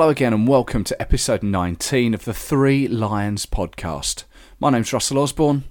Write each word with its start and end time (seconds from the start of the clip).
Hello 0.00 0.08
again, 0.08 0.32
and 0.32 0.48
welcome 0.48 0.82
to 0.84 0.98
episode 0.98 1.42
19 1.42 2.14
of 2.14 2.24
the 2.24 2.32
Three 2.32 2.88
Lions 2.88 3.44
podcast. 3.44 4.24
My 4.58 4.70
name's 4.70 4.94
Russell 4.94 5.18
Osborne. 5.18 5.64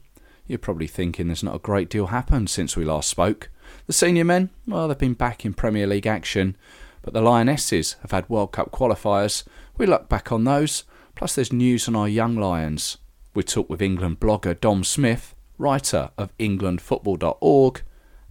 You're 0.45 0.59
probably 0.59 0.85
thinking 0.85 1.25
there's 1.25 1.41
not 1.41 1.55
a 1.55 1.57
great 1.57 1.89
deal 1.89 2.05
happened 2.05 2.51
since 2.51 2.77
we 2.77 2.85
last 2.85 3.09
spoke. 3.09 3.49
The 3.87 3.93
senior 3.93 4.23
men, 4.23 4.51
well, 4.67 4.87
they've 4.87 4.95
been 4.95 5.15
back 5.15 5.45
in 5.45 5.55
Premier 5.55 5.87
League 5.87 6.05
action, 6.05 6.55
but 7.01 7.15
the 7.15 7.23
Lionesses 7.23 7.95
have 8.03 8.11
had 8.11 8.29
World 8.29 8.51
Cup 8.51 8.69
qualifiers. 8.69 9.45
We 9.79 9.87
look 9.87 10.07
back 10.09 10.31
on 10.31 10.43
those, 10.43 10.83
plus 11.15 11.33
there's 11.33 11.51
news 11.51 11.87
on 11.87 11.95
our 11.95 12.07
young 12.07 12.35
Lions. 12.35 12.99
We 13.33 13.41
talk 13.41 13.67
with 13.67 13.81
England 13.81 14.19
blogger 14.19 14.61
Dom 14.61 14.83
Smith, 14.83 15.33
writer 15.57 16.11
of 16.19 16.37
englandfootball.org, 16.37 17.81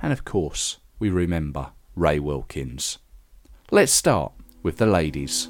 and 0.01 0.13
of 0.13 0.25
course, 0.25 0.77
we 1.01 1.11
remember 1.11 1.73
Ray 1.97 2.21
Wilkins. 2.21 2.99
Let's 3.73 3.91
start 3.91 4.31
with 4.63 4.77
the 4.77 4.87
ladies. 4.87 5.49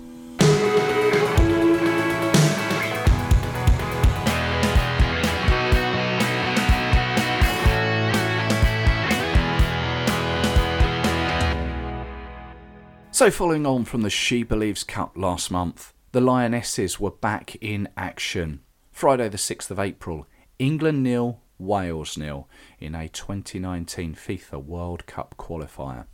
So, 13.18 13.32
following 13.32 13.66
on 13.66 13.84
from 13.84 14.02
the 14.02 14.10
She 14.10 14.44
Believes 14.44 14.84
Cup 14.84 15.18
last 15.18 15.50
month, 15.50 15.92
the 16.12 16.20
Lionesses 16.20 17.00
were 17.00 17.10
back 17.10 17.56
in 17.56 17.88
action. 17.96 18.60
Friday, 18.92 19.28
the 19.28 19.36
6th 19.36 19.72
of 19.72 19.80
April, 19.80 20.28
England 20.60 21.02
nil, 21.02 21.40
Wales 21.58 22.16
nil 22.16 22.48
in 22.78 22.94
a 22.94 23.08
2019 23.08 24.14
FIFA 24.14 24.64
World 24.64 25.06
Cup 25.06 25.34
qualifier. 25.36 26.06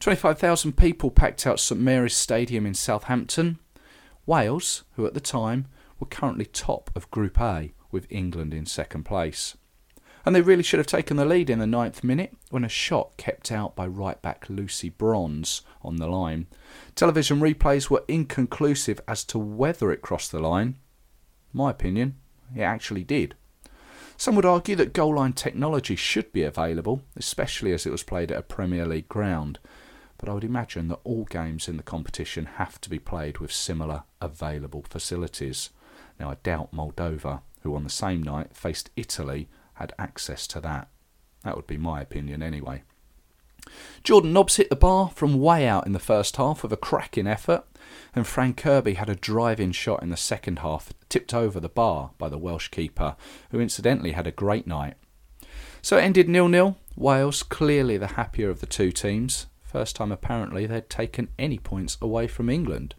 25,000 0.00 0.78
people 0.78 1.10
packed 1.10 1.46
out 1.46 1.60
St 1.60 1.78
Mary's 1.78 2.16
Stadium 2.16 2.64
in 2.64 2.72
Southampton. 2.72 3.58
Wales, 4.24 4.84
who 4.92 5.04
at 5.04 5.12
the 5.12 5.20
time 5.20 5.66
were 6.00 6.06
currently 6.06 6.46
top 6.46 6.90
of 6.94 7.10
Group 7.10 7.38
A, 7.38 7.74
with 7.90 8.06
England 8.08 8.54
in 8.54 8.64
second 8.64 9.02
place 9.04 9.58
and 10.26 10.34
they 10.34 10.42
really 10.42 10.64
should 10.64 10.78
have 10.78 10.88
taken 10.88 11.16
the 11.16 11.24
lead 11.24 11.48
in 11.48 11.60
the 11.60 11.66
ninth 11.68 12.02
minute 12.02 12.36
when 12.50 12.64
a 12.64 12.68
shot 12.68 13.16
kept 13.16 13.52
out 13.52 13.76
by 13.76 13.86
right 13.86 14.20
back 14.20 14.44
Lucy 14.48 14.88
Bronze 14.88 15.62
on 15.82 15.96
the 15.96 16.08
line. 16.08 16.48
Television 16.96 17.38
replays 17.38 17.88
were 17.88 18.04
inconclusive 18.08 19.00
as 19.06 19.22
to 19.22 19.38
whether 19.38 19.92
it 19.92 20.02
crossed 20.02 20.32
the 20.32 20.40
line. 20.40 20.74
My 21.52 21.70
opinion, 21.70 22.16
it 22.56 22.62
actually 22.62 23.04
did. 23.04 23.36
Some 24.16 24.34
would 24.34 24.44
argue 24.44 24.74
that 24.76 24.92
goal 24.92 25.14
line 25.14 25.32
technology 25.32 25.94
should 25.94 26.32
be 26.32 26.42
available, 26.42 27.02
especially 27.16 27.72
as 27.72 27.86
it 27.86 27.92
was 27.92 28.02
played 28.02 28.32
at 28.32 28.38
a 28.38 28.42
Premier 28.42 28.84
League 28.84 29.08
ground, 29.08 29.60
but 30.18 30.28
I 30.28 30.32
would 30.32 30.44
imagine 30.44 30.88
that 30.88 31.00
all 31.04 31.24
games 31.26 31.68
in 31.68 31.76
the 31.76 31.82
competition 31.84 32.46
have 32.56 32.80
to 32.80 32.90
be 32.90 32.98
played 32.98 33.38
with 33.38 33.52
similar 33.52 34.02
available 34.20 34.84
facilities. 34.88 35.70
Now, 36.18 36.30
I 36.30 36.36
doubt 36.42 36.74
Moldova, 36.74 37.42
who 37.60 37.76
on 37.76 37.84
the 37.84 37.90
same 37.90 38.22
night 38.22 38.56
faced 38.56 38.90
Italy 38.96 39.48
had 39.76 39.92
access 39.98 40.46
to 40.48 40.60
that. 40.60 40.88
That 41.44 41.56
would 41.56 41.66
be 41.66 41.78
my 41.78 42.00
opinion 42.00 42.42
anyway. 42.42 42.82
Jordan 44.04 44.32
Nobbs 44.32 44.56
hit 44.56 44.70
the 44.70 44.76
bar 44.76 45.10
from 45.14 45.40
way 45.40 45.66
out 45.66 45.86
in 45.86 45.92
the 45.92 45.98
first 45.98 46.36
half 46.36 46.62
with 46.62 46.72
a 46.72 46.76
cracking 46.76 47.26
effort, 47.26 47.64
and 48.14 48.26
Fran 48.26 48.54
Kirby 48.54 48.94
had 48.94 49.08
a 49.08 49.16
drive 49.16 49.58
in 49.58 49.72
shot 49.72 50.02
in 50.02 50.10
the 50.10 50.16
second 50.16 50.60
half, 50.60 50.92
tipped 51.08 51.34
over 51.34 51.58
the 51.58 51.68
bar 51.68 52.10
by 52.18 52.28
the 52.28 52.38
Welsh 52.38 52.68
keeper, 52.68 53.16
who 53.50 53.60
incidentally 53.60 54.12
had 54.12 54.26
a 54.26 54.32
great 54.32 54.66
night. 54.66 54.94
So 55.82 55.96
it 55.98 56.02
ended 56.02 56.28
nil 56.28 56.48
nil. 56.48 56.76
Wales 56.96 57.42
clearly 57.42 57.96
the 57.96 58.08
happier 58.08 58.50
of 58.50 58.60
the 58.60 58.66
two 58.66 58.90
teams. 58.90 59.46
First 59.62 59.96
time 59.96 60.12
apparently 60.12 60.66
they'd 60.66 60.88
taken 60.88 61.28
any 61.38 61.58
points 61.58 61.98
away 62.00 62.28
from 62.28 62.48
England. 62.48 62.94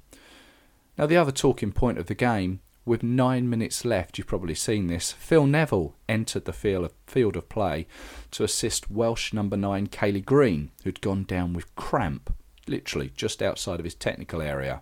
Now, 0.98 1.06
the 1.06 1.18
other 1.18 1.32
talking 1.32 1.72
point 1.72 1.98
of 1.98 2.08
the 2.08 2.16
game 2.16 2.60
with 2.88 3.04
nine 3.04 3.50
minutes 3.50 3.84
left, 3.86 4.18
you've 4.18 4.28
probably 4.28 4.56
seen 4.56 4.88
this, 4.88 5.12
Phil 5.12 5.46
Neville 5.46 5.96
entered 6.08 6.46
the 6.46 6.54
field 6.54 7.36
of 7.36 7.50
play 7.50 7.86
to 8.32 8.44
assist 8.44 8.90
Welsh 8.90 9.34
number 9.34 9.58
nine 9.58 9.88
Kayleigh 9.88 10.26
Green, 10.26 10.72
who'd 10.84 11.02
gone 11.02 11.24
down 11.24 11.54
with 11.54 11.76
cramp, 11.76 12.34
literally 12.68 13.12
just 13.16 13.42
outside 13.42 13.80
of 13.80 13.84
his 13.84 13.96
technical 13.96 14.42
area. 14.42 14.82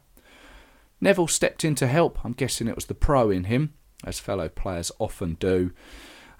Neville 1.01 1.27
stepped 1.27 1.65
in 1.65 1.75
to 1.75 1.87
help, 1.87 2.23
I'm 2.23 2.33
guessing 2.33 2.67
it 2.67 2.75
was 2.75 2.85
the 2.85 2.93
pro 2.93 3.29
in 3.29 3.45
him, 3.45 3.73
as 4.03 4.19
fellow 4.19 4.49
players 4.49 4.91
often 4.99 5.33
do, 5.35 5.71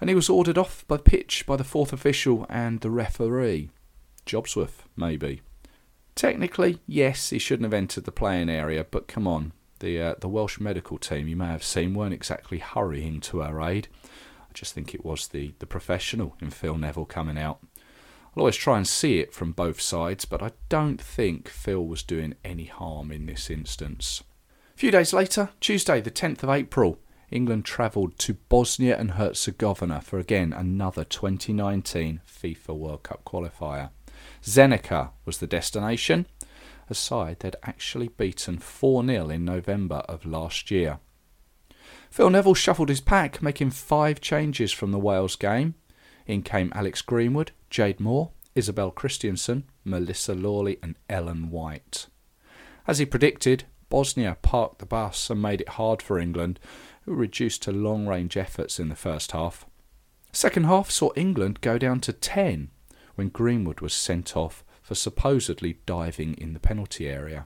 and 0.00 0.08
he 0.08 0.14
was 0.14 0.28
ordered 0.28 0.58
off 0.58 0.84
the 0.88 0.98
pitch 0.98 1.44
by 1.46 1.56
the 1.56 1.64
fourth 1.64 1.92
official 1.92 2.46
and 2.48 2.80
the 2.80 2.90
referee. 2.90 3.70
Jobsworth, 4.24 4.84
maybe. 4.96 5.42
Technically, 6.14 6.78
yes, 6.86 7.30
he 7.30 7.38
shouldn't 7.38 7.64
have 7.64 7.74
entered 7.74 8.04
the 8.04 8.12
playing 8.12 8.48
area, 8.48 8.86
but 8.90 9.08
come 9.08 9.26
on, 9.26 9.52
the 9.80 10.00
uh, 10.00 10.14
the 10.20 10.28
Welsh 10.28 10.58
medical 10.60 10.98
team 10.98 11.28
you 11.28 11.36
may 11.36 11.46
have 11.46 11.64
seen 11.64 11.94
weren't 11.94 12.14
exactly 12.14 12.58
hurrying 12.58 13.20
to 13.22 13.42
our 13.42 13.60
aid. 13.62 13.88
I 14.04 14.52
just 14.52 14.74
think 14.74 14.94
it 14.94 15.04
was 15.04 15.28
the, 15.28 15.54
the 15.58 15.66
professional 15.66 16.36
in 16.40 16.50
Phil 16.50 16.76
Neville 16.76 17.04
coming 17.04 17.38
out. 17.38 17.60
I'll 18.36 18.42
always 18.42 18.56
try 18.56 18.76
and 18.76 18.86
see 18.86 19.18
it 19.18 19.32
from 19.32 19.52
both 19.52 19.80
sides, 19.80 20.24
but 20.24 20.42
I 20.42 20.52
don't 20.68 21.00
think 21.00 21.48
Phil 21.48 21.84
was 21.84 22.02
doing 22.02 22.34
any 22.44 22.66
harm 22.66 23.10
in 23.10 23.26
this 23.26 23.48
instance. 23.48 24.22
A 24.74 24.78
few 24.78 24.90
days 24.90 25.14
later, 25.14 25.50
Tuesday, 25.58 26.02
the 26.02 26.10
10th 26.10 26.42
of 26.42 26.50
April, 26.50 26.98
England 27.30 27.64
travelled 27.64 28.18
to 28.18 28.34
Bosnia 28.34 28.98
and 28.98 29.12
Herzegovina 29.12 30.02
for 30.02 30.18
again 30.18 30.52
another 30.52 31.02
2019 31.02 32.20
FIFA 32.26 32.76
World 32.76 33.02
Cup 33.02 33.24
qualifier. 33.24 33.90
Zenica 34.42 35.10
was 35.24 35.38
the 35.38 35.46
destination, 35.46 36.26
a 36.88 36.94
side 36.94 37.40
they'd 37.40 37.56
actually 37.62 38.08
beaten 38.08 38.58
4 38.58 39.04
0 39.04 39.30
in 39.30 39.44
November 39.44 40.02
of 40.08 40.26
last 40.26 40.70
year. 40.70 40.98
Phil 42.10 42.30
Neville 42.30 42.54
shuffled 42.54 42.88
his 42.88 43.00
pack, 43.00 43.42
making 43.42 43.70
five 43.70 44.20
changes 44.20 44.72
from 44.72 44.92
the 44.92 44.98
Wales 44.98 45.36
game. 45.36 45.74
In 46.26 46.42
came 46.42 46.72
Alex 46.74 47.02
Greenwood, 47.02 47.52
Jade 47.70 48.00
Moore, 48.00 48.30
Isobel 48.54 48.94
Christiansen, 48.94 49.64
Melissa 49.84 50.34
Lawley, 50.34 50.78
and 50.82 50.96
Ellen 51.08 51.50
White. 51.50 52.06
As 52.86 52.98
he 52.98 53.06
predicted, 53.06 53.64
Bosnia 53.88 54.36
parked 54.42 54.78
the 54.78 54.86
bus 54.86 55.30
and 55.30 55.40
made 55.42 55.60
it 55.60 55.70
hard 55.70 56.02
for 56.02 56.18
England, 56.18 56.58
who 57.04 57.14
reduced 57.14 57.62
to 57.62 57.72
long 57.72 58.06
range 58.06 58.36
efforts 58.36 58.80
in 58.80 58.88
the 58.88 58.96
first 58.96 59.32
half. 59.32 59.66
Second 60.32 60.64
half 60.64 60.90
saw 60.90 61.10
England 61.16 61.60
go 61.60 61.78
down 61.78 62.00
to 62.00 62.12
10 62.12 62.70
when 63.14 63.28
Greenwood 63.28 63.80
was 63.80 63.94
sent 63.94 64.36
off 64.36 64.64
for 64.86 64.94
supposedly 64.94 65.78
diving 65.84 66.34
in 66.34 66.52
the 66.52 66.60
penalty 66.60 67.08
area. 67.08 67.44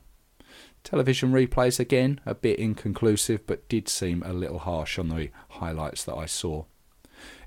Television 0.84 1.32
replays 1.32 1.80
again 1.80 2.20
a 2.26 2.34
bit 2.34 2.58
inconclusive 2.58 3.46
but 3.46 3.66
did 3.66 3.88
seem 3.88 4.22
a 4.22 4.34
little 4.34 4.58
harsh 4.58 4.98
on 4.98 5.08
the 5.08 5.30
highlights 5.48 6.04
that 6.04 6.16
I 6.16 6.26
saw. 6.26 6.66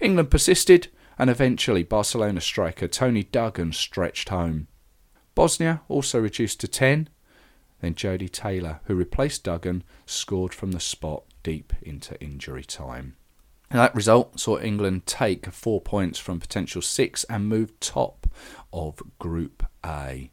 England 0.01 0.31
persisted 0.31 0.87
and 1.19 1.29
eventually 1.29 1.83
Barcelona 1.83 2.41
striker 2.41 2.87
Toni 2.87 3.21
Duggan 3.21 3.71
stretched 3.71 4.29
home. 4.29 4.67
Bosnia 5.35 5.81
also 5.87 6.19
reduced 6.19 6.59
to 6.61 6.67
10, 6.67 7.07
then 7.81 7.93
Jodie 7.93 8.31
Taylor, 8.31 8.79
who 8.85 8.95
replaced 8.95 9.43
Duggan, 9.43 9.83
scored 10.07 10.55
from 10.55 10.71
the 10.71 10.79
spot 10.79 11.23
deep 11.43 11.71
into 11.83 12.19
injury 12.19 12.63
time. 12.63 13.15
And 13.69 13.79
that 13.79 13.93
result 13.93 14.39
saw 14.39 14.59
England 14.59 15.05
take 15.05 15.51
four 15.51 15.81
points 15.81 16.17
from 16.17 16.39
potential 16.39 16.81
six 16.81 17.25
and 17.25 17.47
move 17.47 17.79
top 17.79 18.25
of 18.71 18.99
Group 19.19 19.67
A. 19.85 20.31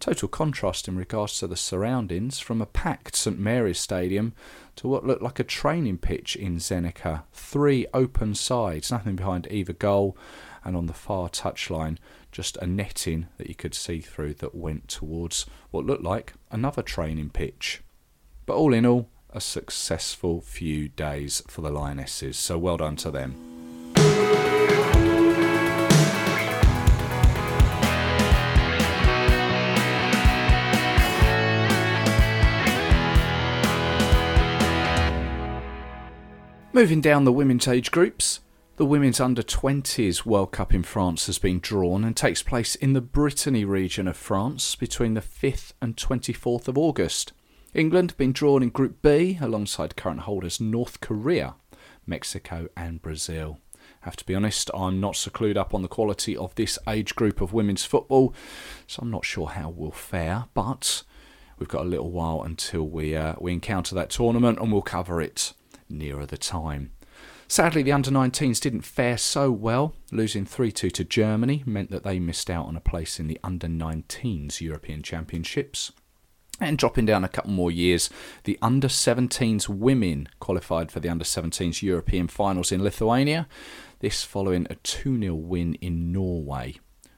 Total 0.00 0.28
contrast 0.28 0.88
in 0.88 0.96
regards 0.96 1.38
to 1.38 1.46
the 1.46 1.56
surroundings 1.56 2.40
from 2.40 2.60
a 2.60 2.66
packed 2.66 3.14
St 3.14 3.38
Mary's 3.38 3.78
Stadium 3.78 4.34
to 4.74 4.88
what 4.88 5.06
looked 5.06 5.22
like 5.22 5.38
a 5.38 5.44
training 5.44 5.98
pitch 5.98 6.34
in 6.34 6.56
Zenica. 6.56 7.22
Three 7.32 7.86
open 7.94 8.34
sides, 8.34 8.90
nothing 8.90 9.14
behind 9.14 9.46
either 9.48 9.72
goal, 9.72 10.16
and 10.64 10.76
on 10.76 10.86
the 10.86 10.92
far 10.92 11.28
touchline, 11.28 11.98
just 12.32 12.56
a 12.56 12.66
netting 12.66 13.28
that 13.36 13.48
you 13.48 13.54
could 13.54 13.74
see 13.74 14.00
through 14.00 14.34
that 14.34 14.56
went 14.56 14.88
towards 14.88 15.46
what 15.70 15.86
looked 15.86 16.02
like 16.02 16.34
another 16.50 16.82
training 16.82 17.30
pitch. 17.30 17.82
But 18.44 18.56
all 18.56 18.74
in 18.74 18.84
all, 18.84 19.08
a 19.30 19.40
successful 19.40 20.40
few 20.40 20.88
days 20.88 21.42
for 21.46 21.60
the 21.60 21.70
Lionesses, 21.70 22.36
so 22.36 22.58
well 22.58 22.76
done 22.78 22.96
to 22.96 23.10
them. 23.12 23.61
Moving 36.74 37.02
down 37.02 37.24
the 37.24 37.32
women's 37.34 37.68
age 37.68 37.90
groups, 37.90 38.40
the 38.76 38.86
Women's 38.86 39.20
Under 39.20 39.42
20s 39.42 40.24
World 40.24 40.52
Cup 40.52 40.72
in 40.72 40.82
France 40.82 41.26
has 41.26 41.38
been 41.38 41.60
drawn 41.60 42.02
and 42.02 42.16
takes 42.16 42.42
place 42.42 42.76
in 42.76 42.94
the 42.94 43.02
Brittany 43.02 43.62
region 43.62 44.08
of 44.08 44.16
France 44.16 44.74
between 44.74 45.12
the 45.12 45.20
5th 45.20 45.74
and 45.82 45.98
24th 45.98 46.68
of 46.68 46.78
August. 46.78 47.34
England 47.74 48.12
have 48.12 48.16
been 48.16 48.32
drawn 48.32 48.62
in 48.62 48.70
Group 48.70 49.02
B 49.02 49.36
alongside 49.38 49.96
current 49.96 50.20
holders 50.20 50.62
North 50.62 51.02
Korea, 51.02 51.56
Mexico, 52.06 52.68
and 52.74 53.02
Brazil. 53.02 53.58
I 54.02 54.06
Have 54.06 54.16
to 54.16 54.24
be 54.24 54.34
honest, 54.34 54.70
I'm 54.72 54.98
not 54.98 55.16
so 55.16 55.30
clued 55.30 55.58
up 55.58 55.74
on 55.74 55.82
the 55.82 55.88
quality 55.88 56.34
of 56.34 56.54
this 56.54 56.78
age 56.88 57.14
group 57.14 57.42
of 57.42 57.52
women's 57.52 57.84
football, 57.84 58.34
so 58.86 59.00
I'm 59.02 59.10
not 59.10 59.26
sure 59.26 59.48
how 59.48 59.68
we'll 59.68 59.90
fare, 59.90 60.46
but 60.54 61.02
we've 61.58 61.68
got 61.68 61.84
a 61.84 61.88
little 61.88 62.10
while 62.10 62.42
until 62.42 62.88
we 62.88 63.14
uh, 63.14 63.34
we 63.38 63.52
encounter 63.52 63.94
that 63.94 64.08
tournament, 64.08 64.58
and 64.58 64.72
we'll 64.72 64.80
cover 64.80 65.20
it 65.20 65.52
nearer 65.92 66.26
the 66.26 66.38
time. 66.38 66.92
Sadly, 67.52 67.82
the 67.82 67.92
under 67.92 68.10
19s 68.10 68.60
didn't 68.60 68.80
fare 68.80 69.18
so 69.18 69.50
well. 69.50 69.94
Losing 70.10 70.46
3 70.46 70.72
2 70.72 70.90
to 70.90 71.04
Germany 71.04 71.62
meant 71.66 71.90
that 71.90 72.02
they 72.02 72.18
missed 72.18 72.48
out 72.48 72.66
on 72.66 72.76
a 72.76 72.80
place 72.80 73.20
in 73.20 73.26
the 73.26 73.38
under 73.44 73.66
19s 73.66 74.60
European 74.60 75.02
Championships. 75.02 75.92
And 76.60 76.78
dropping 76.78 77.06
down 77.06 77.24
a 77.24 77.28
couple 77.28 77.50
more 77.50 77.70
years, 77.70 78.08
the 78.44 78.58
under 78.62 78.88
17s 78.88 79.68
women 79.68 80.28
qualified 80.38 80.90
for 80.90 81.00
the 81.00 81.08
under 81.08 81.24
17s 81.24 81.82
European 81.82 82.28
finals 82.28 82.72
in 82.72 82.82
Lithuania. 82.82 83.46
This 84.00 84.22
following 84.22 84.66
a 84.70 84.76
2 84.76 85.20
0 85.20 85.34
win 85.34 85.74
in 85.74 86.10
Norway. 86.10 86.76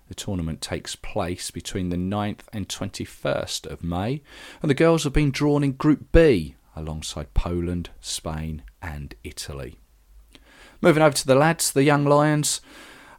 The 0.08 0.14
tournament 0.14 0.60
takes 0.60 0.96
place 0.96 1.50
between 1.50 1.90
the 1.90 1.96
9th 1.96 2.46
and 2.52 2.68
21st 2.68 3.66
of 3.66 3.84
May, 3.84 4.22
and 4.60 4.70
the 4.70 4.74
girls 4.74 5.04
have 5.04 5.12
been 5.12 5.30
drawn 5.30 5.62
in 5.64 5.72
Group 5.72 6.10
B 6.12 6.56
alongside 6.76 7.34
Poland, 7.34 7.90
Spain, 8.00 8.62
and 8.82 9.14
Italy. 9.24 9.78
Moving 10.80 11.02
over 11.02 11.16
to 11.16 11.26
the 11.26 11.34
lads, 11.34 11.72
the 11.72 11.82
young 11.82 12.04
Lions. 12.04 12.60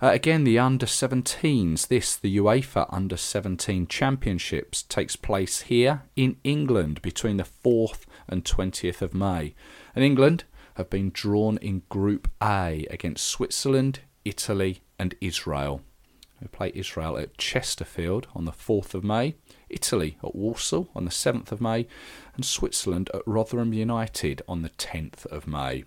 Uh, 0.02 0.10
again, 0.10 0.44
the 0.44 0.60
under 0.60 0.86
17s. 0.86 1.88
This, 1.88 2.16
the 2.16 2.38
UEFA 2.38 2.86
Under 2.90 3.18
17 3.18 3.88
Championships, 3.88 4.84
takes 4.84 5.16
place 5.16 5.62
here 5.62 6.04
in 6.16 6.38
England 6.44 7.02
between 7.02 7.38
the 7.38 7.44
4th 7.44 8.04
and 8.28 8.44
20th 8.44 9.02
of 9.02 9.14
May. 9.14 9.56
And 9.96 10.04
England 10.04 10.44
have 10.76 10.90
been 10.90 11.10
drawn 11.12 11.58
in 11.58 11.84
Group 11.90 12.30
A 12.44 12.86
against 12.92 13.26
Switzerland, 13.26 14.02
Italy, 14.26 14.82
and 15.00 15.16
Israel. 15.22 15.82
They 16.42 16.48
play 16.48 16.72
Israel 16.76 17.18
at 17.18 17.38
Chesterfield 17.38 18.28
on 18.36 18.46
the 18.46 18.52
4th 18.52 18.94
of 18.94 19.04
May, 19.04 19.36
Italy 19.70 20.18
at 20.24 20.36
Walsall 20.36 20.90
on 20.96 21.06
the 21.06 21.12
7th 21.12 21.52
of 21.52 21.62
May, 21.62 21.88
and 22.36 22.46
Switzerland 22.46 23.10
at 23.14 23.22
Rotherham 23.26 23.74
United 23.74 24.42
on 24.48 24.62
the 24.62 24.70
10th 24.70 25.26
of 25.28 25.48
May. 25.48 25.86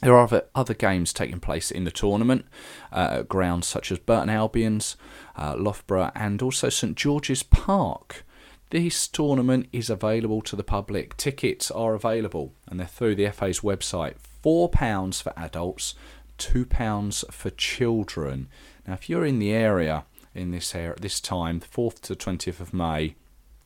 There 0.00 0.16
are 0.16 0.42
other 0.54 0.74
games 0.74 1.12
taking 1.12 1.40
place 1.40 1.70
in 1.70 1.84
the 1.84 1.90
tournament 1.90 2.44
uh, 2.92 3.18
at 3.20 3.28
grounds 3.28 3.66
such 3.66 3.90
as 3.90 3.98
Burton 3.98 4.28
Albion's, 4.28 4.96
uh, 5.36 5.54
Loughborough, 5.56 6.10
and 6.14 6.42
also 6.42 6.68
St 6.68 6.96
George's 6.96 7.42
Park. 7.42 8.24
This 8.70 9.06
tournament 9.06 9.68
is 9.72 9.88
available 9.88 10.42
to 10.42 10.56
the 10.56 10.64
public. 10.64 11.16
Tickets 11.16 11.70
are 11.70 11.94
available 11.94 12.52
and 12.66 12.78
they're 12.78 12.86
through 12.86 13.14
the 13.14 13.30
FA's 13.30 13.60
website. 13.60 14.16
£4 14.44 15.22
for 15.22 15.32
adults, 15.38 15.94
£2 16.38 17.32
for 17.32 17.50
children. 17.50 18.48
Now, 18.86 18.94
if 18.94 19.08
you're 19.08 19.24
in 19.24 19.38
the 19.38 19.52
area 19.52 20.04
in 20.34 20.50
this 20.50 20.74
at 20.74 21.00
this 21.00 21.20
time, 21.20 21.60
4th 21.60 22.00
to 22.02 22.14
20th 22.14 22.60
of 22.60 22.74
May, 22.74 23.16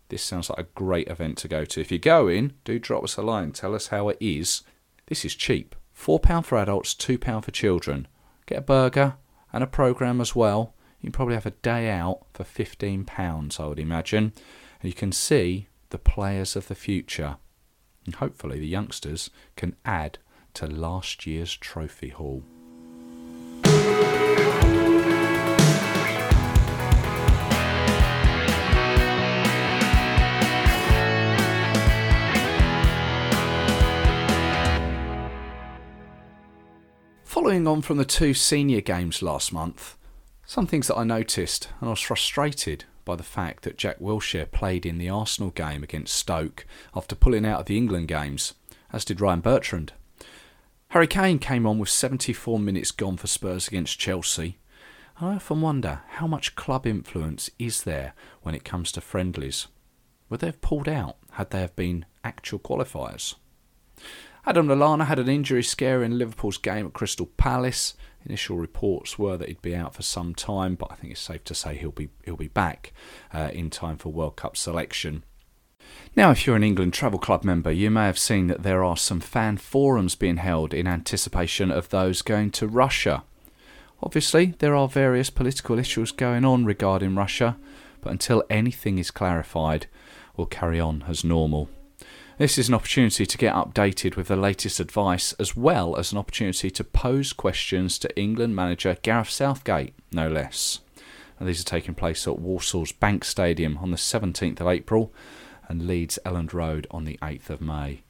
this 0.09 0.23
sounds 0.23 0.49
like 0.51 0.59
a 0.59 0.69
great 0.75 1.09
event 1.09 1.39
to 1.39 1.49
go 1.49 1.65
to. 1.65 1.81
If 1.81 1.93
you 1.93 1.99
go 1.99 2.29
in, 2.29 2.55
do 2.65 2.79
drop 2.79 3.05
us 3.05 3.17
a 3.17 3.23
line. 3.23 3.53
Tell 3.53 3.75
us 3.75 3.89
how 3.89 4.09
it 4.09 4.17
is. 4.21 4.63
This 5.07 5.25
is 5.25 5.35
cheap. 5.35 5.75
£4 5.97 6.45
for 6.45 6.59
adults, 6.59 6.95
£2 6.95 7.45
for 7.45 7.51
children. 7.51 8.09
Get 8.47 8.59
a 8.59 8.63
burger 8.63 9.17
and 9.53 9.63
a 9.63 9.67
programme 9.67 10.21
as 10.21 10.35
well. 10.35 10.75
You 11.01 11.09
can 11.09 11.13
probably 11.13 11.35
have 11.35 11.47
a 11.47 11.51
day 11.51 11.91
out 11.91 12.21
for 12.33 12.45
£15, 12.45 13.61
I 13.61 13.67
would 13.67 13.79
imagine. 13.79 14.33
And 14.81 14.89
you 14.89 14.95
can 14.95 15.13
see 15.13 15.69
the 15.91 15.99
players 15.99 16.57
of 16.57 16.69
the 16.69 16.75
future. 16.75 17.37
And 18.07 18.15
hopefully, 18.15 18.59
the 18.59 18.67
youngsters 18.67 19.31
can 19.57 19.77
add 19.85 20.19
to 20.55 20.67
last 20.67 21.27
year's 21.27 21.55
trophy 21.57 22.09
haul. 22.09 22.43
Following 37.39 37.69
on 37.69 37.83
from 37.83 37.99
the 37.99 38.05
two 38.05 38.35
senior 38.35 38.81
games 38.81 39.23
last 39.23 39.53
month, 39.53 39.97
some 40.45 40.67
things 40.67 40.89
that 40.89 40.97
I 40.97 41.05
noticed, 41.05 41.69
and 41.79 41.89
I 41.89 41.91
was 41.91 42.01
frustrated 42.01 42.85
by 43.05 43.15
the 43.15 43.23
fact 43.23 43.63
that 43.63 43.79
Jack 43.79 44.01
Wilshere 44.01 44.51
played 44.51 44.85
in 44.85 44.99
the 44.99 45.09
Arsenal 45.09 45.51
game 45.51 45.85
against 45.85 46.17
Stoke 46.17 46.67
after 46.97 47.15
pulling 47.15 47.47
out 47.47 47.61
of 47.61 47.67
the 47.67 47.77
England 47.77 48.09
games, 48.09 48.55
as 48.93 49.05
did 49.05 49.21
Ryan 49.21 49.39
Bertrand. 49.39 49.93
Harry 50.89 51.07
Kane 51.07 51.39
came 51.39 51.65
on 51.65 51.79
with 51.79 51.91
74 51.91 52.59
minutes 52.59 52.91
gone 52.91 53.17
for 53.17 53.29
Spurs 53.29 53.69
against 53.69 54.01
Chelsea. 54.01 54.59
I 55.21 55.37
often 55.37 55.61
wonder 55.61 56.01
how 56.09 56.27
much 56.27 56.57
club 56.57 56.89
influence 56.89 57.51
is 57.57 57.85
there 57.85 58.15
when 58.43 58.57
it 58.57 58.65
comes 58.65 58.91
to 58.93 59.01
friendlies. 59.01 59.69
Would 60.29 60.41
they 60.41 60.49
have 60.49 60.61
pulled 60.61 60.89
out 60.89 61.19
had 61.35 61.51
they 61.51 61.61
have 61.61 61.77
been 61.77 62.05
actual 62.25 62.59
qualifiers? 62.59 63.37
Adam 64.49 64.67
Lallana 64.67 65.05
had 65.05 65.19
an 65.19 65.29
injury 65.29 65.63
scare 65.63 66.03
in 66.03 66.17
Liverpool's 66.17 66.57
game 66.57 66.87
at 66.87 66.95
Crystal 66.95 67.27
Palace. 67.27 67.93
Initial 68.25 68.57
reports 68.57 69.19
were 69.19 69.37
that 69.37 69.49
he'd 69.49 69.61
be 69.61 69.77
out 69.77 69.95
for 69.95 70.01
some 70.01 70.35
time, 70.35 70.75
but 70.75 70.91
I 70.91 70.95
think 70.95 71.13
it's 71.13 71.21
safe 71.21 71.45
to 71.45 71.55
say 71.55 71.77
he'll 71.77 71.91
be 71.91 72.09
he'll 72.25 72.35
be 72.35 72.49
back 72.49 72.95
uh, 73.31 73.51
in 73.53 73.69
time 73.69 73.99
for 73.99 74.09
World 74.09 74.37
Cup 74.37 74.57
selection. 74.57 75.23
Now, 76.17 76.31
if 76.31 76.47
you're 76.47 76.57
an 76.57 76.65
England 76.65 76.95
Travel 76.95 77.19
Club 77.19 77.45
member, 77.45 77.71
you 77.71 77.91
may 77.91 78.07
have 78.07 78.19
seen 78.19 78.47
that 78.47 78.63
there 78.63 78.83
are 78.83 78.97
some 78.97 79.21
fan 79.21 79.59
forums 79.59 80.15
being 80.15 80.39
held 80.39 80.73
in 80.73 80.87
anticipation 80.87 81.71
of 81.71 81.91
those 81.91 82.23
going 82.23 82.51
to 82.53 82.67
Russia. 82.67 83.25
Obviously, 84.03 84.55
there 84.61 84.75
are 84.75 84.89
various 84.89 85.29
political 85.29 85.79
issues 85.79 86.11
going 86.11 86.47
on 86.47 86.65
regarding 86.65 87.15
Russia, 87.15 87.59
but 88.01 88.13
until 88.13 88.43
anything 88.49 88.97
is 88.97 89.11
clarified, 89.11 89.89
we'll 90.39 90.47
carry 90.47 90.81
on 90.81 91.05
as 91.07 91.23
normal. 91.23 91.69
This 92.39 92.57
is 92.57 92.69
an 92.69 92.75
opportunity 92.75 93.27
to 93.27 93.37
get 93.37 93.53
updated 93.53 94.15
with 94.15 94.29
the 94.29 94.37
latest 94.37 94.79
advice, 94.79 95.33
as 95.41 95.57
well 95.57 95.97
as 95.97 96.13
an 96.13 96.19
opportunity 96.19 96.71
to 96.71 96.85
pose 96.85 97.33
questions 97.33 97.99
to 97.99 98.17
England 98.17 98.55
manager 98.55 98.97
Gareth 99.03 99.31
Southgate, 99.31 99.93
no 100.13 100.29
less. 100.29 100.79
And 101.41 101.49
these 101.49 101.61
are 101.61 101.65
taking 101.65 101.97
place 101.97 102.29
at 102.29 102.39
Walsall's 102.39 102.93
Bank 102.93 103.25
Stadium 103.25 103.79
on 103.79 103.91
the 103.91 103.97
17th 103.97 104.61
of 104.61 104.69
April 104.69 105.13
and 105.67 105.89
Leeds 105.89 106.17
Elland 106.25 106.53
Road 106.53 106.87
on 106.93 107.03
the 107.03 107.19
8th 107.21 107.51
of 107.51 107.61
May. 107.61 108.03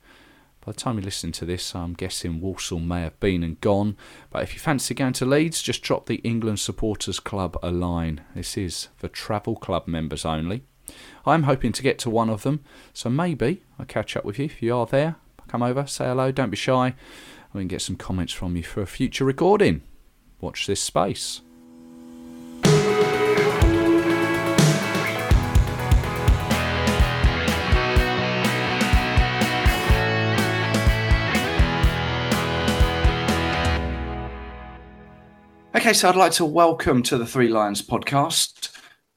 By 0.61 0.73
the 0.73 0.79
time 0.79 0.99
you 0.99 1.05
listen 1.05 1.33
to 1.33 1.47
this, 1.47 1.75
I'm 1.75 1.95
guessing 1.95 2.43
Walsall 2.43 2.81
may 2.81 3.01
have 3.01 3.19
been 3.21 3.43
and 3.43 3.59
gone. 3.63 3.97
But 4.29 4.43
if 4.43 4.53
you 4.53 4.61
fancy 4.61 4.93
going 4.93 5.15
to 5.15 5.25
Leeds, 5.25 5.63
just 5.63 5.83
drop 5.83 6.05
the 6.05 6.17
England 6.17 6.61
Supporters 6.61 7.19
Club 7.19 7.57
a 7.63 7.71
line. 7.71 8.21
This 8.35 8.59
is 8.59 8.89
for 8.95 9.09
travel 9.09 9.57
club 9.57 9.89
members 9.89 10.27
only. 10.27 10.65
I'm 11.27 11.45
hoping 11.45 11.73
to 11.73 11.83
get 11.83 11.99
to 12.01 12.11
one 12.11 12.31
of 12.31 12.43
them, 12.43 12.65
so 12.93 13.11
maybe 13.11 13.63
I'll 13.79 13.87
catch 13.87 14.17
up 14.17 14.25
with 14.25 14.39
you 14.39 14.47
if 14.47 14.63
you 14.63 14.77
are 14.77 14.87
there. 14.87 15.17
Come 15.49 15.63
over, 15.63 15.87
say 15.87 16.07
hello, 16.07 16.31
don't 16.33 16.51
be 16.51 16.57
shy. 16.57 16.95
We 17.53 17.63
can 17.63 17.69
get 17.69 17.83
some 17.83 17.97
comments 17.97 18.33
from 18.33 18.57
you 18.57 18.63
for 18.63 18.83
a 18.83 18.87
future 18.87 19.25
recording. 19.25 19.83
Watch 20.41 20.67
this 20.67 20.81
space. 20.81 21.41
Okay, 35.75 35.93
so 35.93 36.09
I'd 36.09 36.17
like 36.17 36.33
to 36.33 36.45
welcome 36.45 37.03
to 37.05 37.17
the 37.17 37.25
Three 37.25 37.49
Lions 37.49 37.83
podcast 37.83 38.58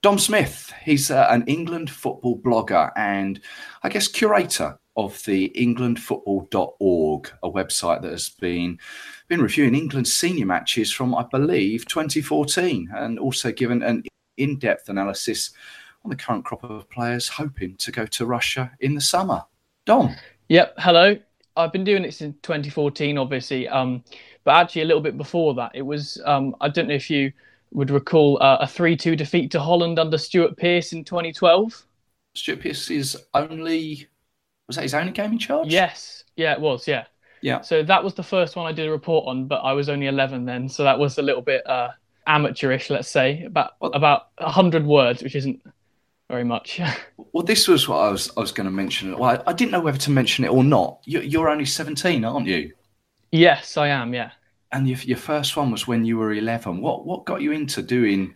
Dom 0.01 0.17
Smith. 0.17 0.73
He's 0.83 1.11
uh, 1.11 1.27
an 1.29 1.43
England 1.45 1.91
football 1.91 2.39
blogger 2.39 2.91
and 2.95 3.39
I 3.83 3.89
guess 3.89 4.07
curator 4.07 4.79
of 4.97 5.23
the 5.25 5.51
englandfootball.org, 5.55 7.31
a 7.43 7.49
website 7.49 8.01
that 8.01 8.11
has 8.11 8.29
been 8.29 8.79
been 9.27 9.41
reviewing 9.41 9.75
England's 9.75 10.11
senior 10.11 10.47
matches 10.47 10.91
from 10.91 11.13
I 11.13 11.23
believe 11.31 11.85
2014 11.85 12.89
and 12.95 13.19
also 13.19 13.51
given 13.51 13.83
an 13.83 14.03
in-depth 14.37 14.89
analysis 14.89 15.51
on 16.03 16.09
the 16.09 16.15
current 16.15 16.45
crop 16.45 16.63
of 16.63 16.89
players 16.89 17.27
hoping 17.27 17.75
to 17.77 17.91
go 17.91 18.07
to 18.07 18.25
Russia 18.25 18.71
in 18.79 18.95
the 18.95 19.01
summer. 19.01 19.43
Dom. 19.85 20.15
Yep, 20.49 20.73
hello. 20.79 21.15
I've 21.55 21.71
been 21.71 21.83
doing 21.83 22.05
it 22.05 22.15
since 22.15 22.35
2014 22.41 23.19
obviously 23.19 23.67
um, 23.67 24.03
but 24.45 24.55
actually 24.55 24.81
a 24.81 24.85
little 24.85 25.01
bit 25.01 25.17
before 25.17 25.53
that 25.55 25.71
it 25.75 25.83
was 25.83 26.19
um, 26.25 26.55
I 26.59 26.69
don't 26.69 26.87
know 26.87 26.95
if 26.95 27.09
you 27.09 27.31
would 27.71 27.89
recall 27.89 28.41
uh, 28.41 28.57
a 28.61 28.67
3 28.67 28.95
2 28.95 29.15
defeat 29.15 29.51
to 29.51 29.59
Holland 29.59 29.99
under 29.99 30.17
Stuart 30.17 30.57
Pearce 30.57 30.93
in 30.93 31.03
2012. 31.03 31.85
Stuart 32.33 32.61
Pearce's 32.61 33.15
only, 33.33 34.07
was 34.67 34.75
that 34.75 34.83
his 34.83 34.93
only 34.93 35.11
game 35.11 35.33
in 35.33 35.39
charge? 35.39 35.71
Yes. 35.71 36.23
Yeah, 36.35 36.53
it 36.53 36.61
was. 36.61 36.87
Yeah. 36.87 37.05
Yeah. 37.41 37.61
So 37.61 37.83
that 37.83 38.03
was 38.03 38.13
the 38.13 38.23
first 38.23 38.55
one 38.55 38.67
I 38.67 38.71
did 38.71 38.87
a 38.87 38.91
report 38.91 39.27
on, 39.27 39.47
but 39.47 39.57
I 39.57 39.73
was 39.73 39.89
only 39.89 40.07
11 40.07 40.45
then. 40.45 40.69
So 40.69 40.83
that 40.83 40.99
was 40.99 41.17
a 41.17 41.21
little 41.21 41.41
bit 41.41 41.67
uh, 41.67 41.89
amateurish, 42.27 42.89
let's 42.89 43.09
say, 43.09 43.43
about 43.43 43.71
well, 43.81 43.91
about 43.91 44.27
100 44.37 44.85
words, 44.85 45.23
which 45.23 45.35
isn't 45.35 45.61
very 46.29 46.43
much. 46.43 46.79
well, 47.33 47.43
this 47.43 47.67
was 47.67 47.87
what 47.87 47.97
I 47.97 48.09
was 48.09 48.31
I 48.37 48.41
was 48.41 48.51
going 48.51 48.65
to 48.65 48.71
mention. 48.71 49.17
Well, 49.17 49.41
I, 49.45 49.49
I 49.49 49.53
didn't 49.53 49.71
know 49.71 49.81
whether 49.81 49.97
to 49.97 50.11
mention 50.11 50.45
it 50.45 50.49
or 50.49 50.63
not. 50.63 50.99
You, 51.05 51.21
you're 51.21 51.49
only 51.49 51.65
17, 51.65 52.23
aren't 52.23 52.47
you? 52.47 52.73
Yes, 53.31 53.75
I 53.75 53.87
am. 53.87 54.13
Yeah 54.13 54.31
and 54.71 54.87
your, 54.87 54.97
your 54.99 55.17
first 55.17 55.57
one 55.57 55.71
was 55.71 55.87
when 55.87 56.05
you 56.05 56.17
were 56.17 56.33
11 56.33 56.81
what 56.81 57.05
what 57.05 57.25
got 57.25 57.41
you 57.41 57.51
into 57.51 57.81
doing 57.81 58.35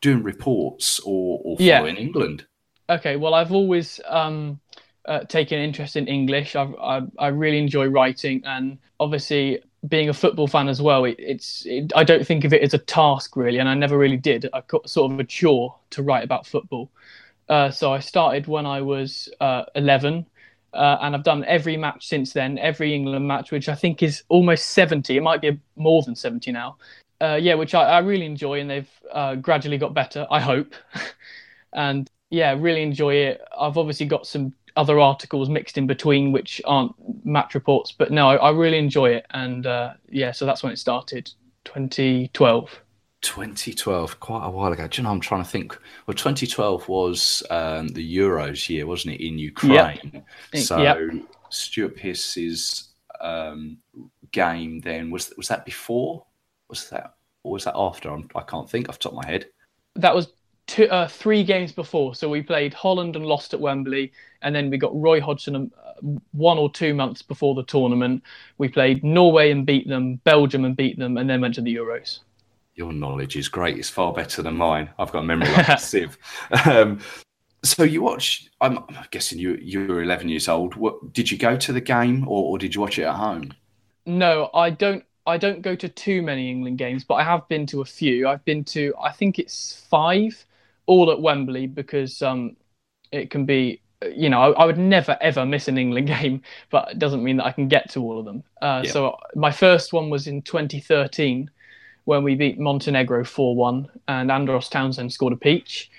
doing 0.00 0.22
reports 0.22 1.00
or, 1.00 1.40
or 1.44 1.56
yeah. 1.58 1.84
england 1.84 2.46
Okay, 2.92 3.16
well, 3.16 3.34
I've 3.34 3.52
always 3.52 4.00
um, 4.06 4.60
uh, 5.06 5.20
taken 5.20 5.58
interest 5.58 5.96
in 5.96 6.06
English. 6.08 6.56
I've, 6.56 6.74
I, 6.74 7.00
I 7.18 7.28
really 7.28 7.58
enjoy 7.58 7.86
writing, 7.86 8.42
and 8.44 8.78
obviously, 9.00 9.60
being 9.88 10.08
a 10.08 10.12
football 10.12 10.46
fan 10.46 10.68
as 10.68 10.82
well, 10.82 11.04
it, 11.04 11.16
it's 11.18 11.64
it, 11.64 11.92
I 11.96 12.04
don't 12.04 12.26
think 12.26 12.44
of 12.44 12.52
it 12.52 12.62
as 12.62 12.74
a 12.74 12.78
task 12.78 13.36
really, 13.36 13.58
and 13.58 13.68
I 13.68 13.74
never 13.74 13.96
really 13.96 14.16
did. 14.16 14.48
I 14.52 14.62
got 14.66 14.90
sort 14.90 15.10
of 15.10 15.18
a 15.20 15.24
chore 15.24 15.74
to 15.90 16.02
write 16.02 16.24
about 16.24 16.46
football. 16.46 16.90
Uh, 17.48 17.70
so 17.70 17.92
I 17.92 17.98
started 17.98 18.46
when 18.46 18.66
I 18.66 18.80
was 18.82 19.28
uh, 19.40 19.64
11, 19.74 20.26
uh, 20.74 20.98
and 21.02 21.14
I've 21.14 21.24
done 21.24 21.44
every 21.44 21.76
match 21.76 22.06
since 22.06 22.32
then, 22.32 22.58
every 22.58 22.94
England 22.94 23.26
match, 23.26 23.50
which 23.50 23.68
I 23.68 23.74
think 23.74 24.02
is 24.02 24.22
almost 24.28 24.70
70. 24.70 25.16
It 25.16 25.20
might 25.20 25.40
be 25.40 25.58
more 25.76 26.02
than 26.02 26.16
70 26.16 26.52
now. 26.52 26.76
Uh, 27.20 27.38
yeah, 27.40 27.54
which 27.54 27.74
I, 27.74 27.84
I, 27.84 27.98
really 28.00 28.26
enjoy, 28.26 28.60
and 28.60 28.68
they've 28.68 28.90
uh, 29.12 29.36
gradually 29.36 29.78
got 29.78 29.94
better, 29.94 30.26
I 30.28 30.40
hope. 30.40 30.74
and 31.72 32.10
yeah, 32.30 32.56
really 32.58 32.82
enjoy 32.82 33.14
it. 33.14 33.40
I've 33.56 33.78
obviously 33.78 34.06
got 34.06 34.26
some 34.26 34.54
other 34.74 34.98
articles 34.98 35.48
mixed 35.48 35.78
in 35.78 35.86
between, 35.86 36.32
which 36.32 36.60
aren't 36.64 36.94
match 37.24 37.54
reports, 37.54 37.92
but 37.92 38.10
no, 38.10 38.28
I, 38.28 38.36
I 38.36 38.50
really 38.50 38.78
enjoy 38.78 39.10
it. 39.10 39.26
And 39.30 39.66
uh, 39.66 39.94
yeah, 40.08 40.32
so 40.32 40.46
that's 40.46 40.62
when 40.62 40.72
it 40.72 40.78
started, 40.78 41.30
2012. 41.64 42.82
2012, 43.22 44.20
quite 44.20 44.44
a 44.44 44.50
while 44.50 44.72
ago. 44.72 44.86
Do 44.86 45.00
you 45.00 45.04
know, 45.04 45.12
I'm 45.12 45.20
trying 45.20 45.42
to 45.42 45.48
think. 45.48 45.78
Well, 46.06 46.14
2012 46.14 46.88
was 46.88 47.42
um, 47.50 47.88
the 47.88 48.16
Euros 48.16 48.68
year, 48.68 48.86
wasn't 48.86 49.14
it, 49.14 49.26
in 49.26 49.38
Ukraine? 49.38 50.24
Yep. 50.52 50.62
So 50.62 50.82
yep. 50.82 50.98
Stuart 51.48 51.96
Pearce's 51.96 52.90
um, 53.20 53.78
game 54.32 54.80
then 54.80 55.10
was 55.10 55.32
was 55.36 55.48
that 55.48 55.64
before? 55.64 56.26
Was 56.68 56.90
that 56.90 57.14
or 57.44 57.52
was 57.52 57.64
that 57.64 57.76
after? 57.76 58.10
I'm, 58.10 58.28
I 58.34 58.42
can 58.42 58.60
not 58.60 58.70
think 58.70 58.88
off 58.88 58.98
the 58.98 59.04
top 59.04 59.12
of 59.12 59.24
my 59.24 59.30
head. 59.30 59.46
That 59.94 60.14
was 60.14 60.32
two, 60.66 60.88
uh, 60.88 61.06
three 61.06 61.44
games 61.44 61.72
before. 61.72 62.14
So 62.14 62.28
we 62.28 62.42
played 62.42 62.74
Holland 62.74 63.14
and 63.14 63.24
lost 63.24 63.54
at 63.54 63.60
Wembley, 63.60 64.12
and 64.42 64.54
then 64.54 64.70
we 64.70 64.78
got 64.78 65.00
Roy 65.00 65.20
Hodgson 65.20 65.54
um, 65.54 66.22
one 66.32 66.58
or 66.58 66.70
two 66.70 66.94
months 66.94 67.22
before 67.22 67.54
the 67.54 67.64
tournament. 67.64 68.22
We 68.58 68.68
played 68.68 69.04
Norway 69.04 69.52
and 69.52 69.64
beat 69.64 69.88
them, 69.88 70.16
Belgium 70.24 70.64
and 70.64 70.76
beat 70.76 70.98
them, 70.98 71.16
and 71.18 71.30
then 71.30 71.40
went 71.40 71.54
to 71.54 71.62
the 71.62 71.74
Euros 71.74 72.20
your 72.74 72.92
knowledge 72.92 73.36
is 73.36 73.48
great. 73.48 73.78
It's 73.78 73.90
far 73.90 74.12
better 74.12 74.42
than 74.42 74.56
mine. 74.56 74.90
I've 74.98 75.12
got 75.12 75.20
a 75.20 75.26
memory 75.26 75.50
like 75.52 75.68
a 75.68 75.78
sieve. 75.78 76.18
Um, 76.66 77.00
so 77.62 77.84
you 77.84 78.02
watch? 78.02 78.48
I'm, 78.60 78.78
I'm, 78.78 79.06
guessing 79.10 79.38
you 79.38 79.56
you 79.60 79.86
were 79.86 80.02
11 80.02 80.28
years 80.28 80.48
old. 80.48 80.74
What, 80.74 81.12
did 81.12 81.30
you 81.30 81.38
go 81.38 81.56
to 81.56 81.72
the 81.72 81.80
game 81.80 82.26
or, 82.26 82.50
or 82.52 82.58
did 82.58 82.74
you 82.74 82.80
watch 82.80 82.98
it 82.98 83.04
at 83.04 83.14
home? 83.14 83.52
No, 84.06 84.50
I 84.54 84.70
don't. 84.70 85.04
I 85.24 85.38
don't 85.38 85.62
go 85.62 85.76
to 85.76 85.88
too 85.88 86.20
many 86.20 86.50
England 86.50 86.78
games, 86.78 87.04
but 87.04 87.14
I 87.14 87.22
have 87.22 87.46
been 87.46 87.64
to 87.66 87.80
a 87.80 87.84
few. 87.84 88.26
I've 88.26 88.44
been 88.44 88.64
to, 88.64 88.92
I 89.00 89.12
think 89.12 89.38
it's 89.38 89.86
five, 89.88 90.44
all 90.86 91.12
at 91.12 91.20
Wembley 91.20 91.68
because 91.68 92.22
um, 92.22 92.56
it 93.12 93.30
can 93.30 93.46
be 93.46 93.80
you 94.16 94.28
know, 94.28 94.40
I, 94.40 94.62
I, 94.62 94.64
would 94.64 94.78
never 94.78 95.16
ever 95.20 95.46
miss 95.46 95.68
an 95.68 95.78
England 95.78 96.06
game, 96.18 96.42
but 96.70 96.90
it 96.90 96.98
doesn't 96.98 97.22
mean 97.22 97.36
that 97.36 97.46
I 97.46 97.52
can 97.52 97.68
get 97.68 97.90
to 97.90 98.02
all 98.02 98.18
of 98.18 98.24
them. 98.24 98.42
Uh, 98.60 98.82
yeah. 98.84 98.90
So 98.90 99.16
my 99.34 99.50
first 99.50 99.92
one 99.92 100.10
was 100.10 100.26
in 100.26 100.42
2013, 100.42 101.50
when 102.04 102.22
we 102.22 102.34
beat 102.34 102.58
Montenegro 102.58 103.24
4 103.24 103.56
1 103.56 103.88
and 104.08 104.30
Andros 104.30 104.68
Townsend 104.68 105.12
scored 105.12 105.32
a 105.32 105.36
peach. 105.36 105.90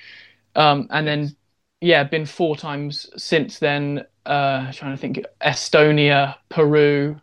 Um, 0.55 0.87
and 0.91 1.07
then, 1.07 1.35
yeah, 1.81 2.03
been 2.03 2.25
four 2.25 2.55
times 2.55 3.09
since 3.17 3.59
then. 3.59 4.05
Uh, 4.25 4.71
trying 4.71 4.95
to 4.95 4.97
think 4.97 5.19
Estonia, 5.41 6.35
Peru, 6.47 7.19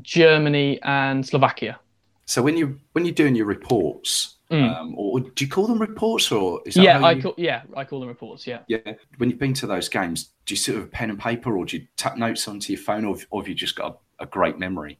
Germany, 0.00 0.80
and 0.82 1.24
Slovakia. 1.24 1.78
So 2.24 2.42
when 2.42 2.56
you 2.56 2.80
when 2.92 3.04
you're 3.04 3.14
doing 3.14 3.34
your 3.34 3.46
reports, 3.46 4.36
mm. 4.50 4.74
um, 4.74 4.94
or 4.96 5.20
do 5.20 5.44
you 5.44 5.50
call 5.50 5.66
them 5.66 5.78
reports, 5.78 6.32
or 6.32 6.60
yeah, 6.66 7.04
I 7.04 7.20
call 7.20 7.34
yeah, 7.36 7.62
I 7.76 7.84
call 7.84 8.00
them 8.00 8.08
reports. 8.08 8.46
Yeah, 8.46 8.60
yeah. 8.68 8.78
When 9.18 9.30
you've 9.30 9.38
been 9.38 9.54
to 9.54 9.66
those 9.66 9.88
games, 9.88 10.30
do 10.46 10.54
you 10.54 10.56
sit 10.56 10.74
with 10.74 10.84
a 10.84 10.88
pen 10.88 11.10
and 11.10 11.18
paper, 11.18 11.56
or 11.56 11.64
do 11.64 11.76
you 11.76 11.86
tap 11.96 12.16
notes 12.16 12.48
onto 12.48 12.72
your 12.72 12.82
phone, 12.82 13.04
or, 13.04 13.16
or 13.30 13.40
have 13.42 13.48
you 13.48 13.54
just 13.54 13.76
got 13.76 14.00
a, 14.18 14.24
a 14.24 14.26
great 14.26 14.58
memory? 14.58 14.98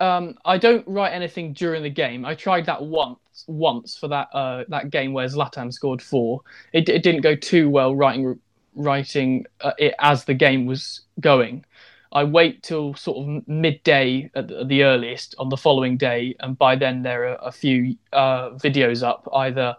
Um, 0.00 0.34
I 0.44 0.58
don't 0.58 0.86
write 0.86 1.12
anything 1.12 1.52
during 1.52 1.82
the 1.82 1.90
game. 1.90 2.24
I 2.24 2.34
tried 2.34 2.66
that 2.66 2.82
once 2.82 3.18
once 3.46 3.96
for 3.96 4.08
that 4.08 4.28
uh, 4.32 4.64
that 4.68 4.90
game 4.90 5.12
where 5.12 5.26
Zlatan 5.26 5.72
scored 5.72 6.02
four. 6.02 6.40
It, 6.72 6.88
it 6.88 7.02
didn't 7.02 7.22
go 7.22 7.34
too 7.34 7.70
well 7.70 7.94
writing 7.94 8.38
writing 8.74 9.46
uh, 9.62 9.72
it 9.78 9.94
as 9.98 10.24
the 10.24 10.34
game 10.34 10.66
was 10.66 11.02
going. 11.20 11.64
I 12.12 12.24
wait 12.24 12.62
till 12.62 12.94
sort 12.94 13.18
of 13.18 13.48
midday 13.48 14.30
at 14.34 14.48
the, 14.48 14.60
at 14.60 14.68
the, 14.68 14.84
earliest 14.84 15.34
on 15.38 15.48
the 15.48 15.56
following 15.56 15.96
day, 15.96 16.36
and 16.40 16.56
by 16.56 16.76
then 16.76 17.02
there 17.02 17.28
are 17.28 17.38
a 17.42 17.52
few 17.52 17.96
uh, 18.12 18.50
videos 18.50 19.02
up 19.02 19.28
either 19.34 19.76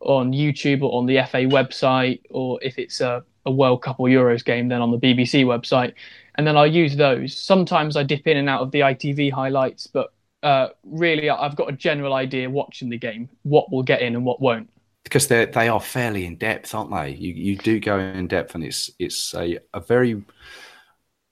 on 0.00 0.32
YouTube 0.32 0.82
or 0.82 0.98
on 0.98 1.06
the 1.06 1.16
FA 1.30 1.38
website, 1.38 2.22
or 2.30 2.58
if 2.62 2.78
it's 2.78 3.00
a, 3.00 3.22
a 3.44 3.50
World 3.50 3.82
Cup 3.82 4.00
or 4.00 4.08
Euros 4.08 4.44
game, 4.44 4.68
then 4.68 4.80
on 4.80 4.90
the 4.90 4.98
BBC 4.98 5.44
website 5.44 5.92
and 6.36 6.46
then 6.46 6.56
I 6.56 6.66
use 6.66 6.96
those. 6.96 7.36
Sometimes 7.36 7.96
I 7.96 8.02
dip 8.02 8.26
in 8.26 8.36
and 8.36 8.48
out 8.48 8.62
of 8.62 8.70
the 8.70 8.80
ITV 8.80 9.32
highlights, 9.32 9.86
but 9.86 10.12
uh, 10.42 10.68
really 10.84 11.30
I've 11.30 11.56
got 11.56 11.68
a 11.68 11.72
general 11.72 12.14
idea 12.14 12.48
watching 12.48 12.88
the 12.88 12.98
game 12.98 13.28
what 13.42 13.70
will 13.72 13.82
get 13.82 14.02
in 14.02 14.14
and 14.14 14.24
what 14.24 14.40
won't. 14.40 14.70
Because 15.04 15.28
they 15.28 15.46
they 15.46 15.68
are 15.68 15.80
fairly 15.80 16.26
in 16.26 16.36
depth, 16.36 16.74
aren't 16.74 16.90
they? 16.90 17.10
You 17.10 17.32
you 17.32 17.56
do 17.56 17.78
go 17.80 17.98
in 17.98 18.26
depth, 18.26 18.54
and 18.54 18.64
it's 18.64 18.90
it's 18.98 19.34
a, 19.34 19.58
a 19.72 19.80
very 19.80 20.22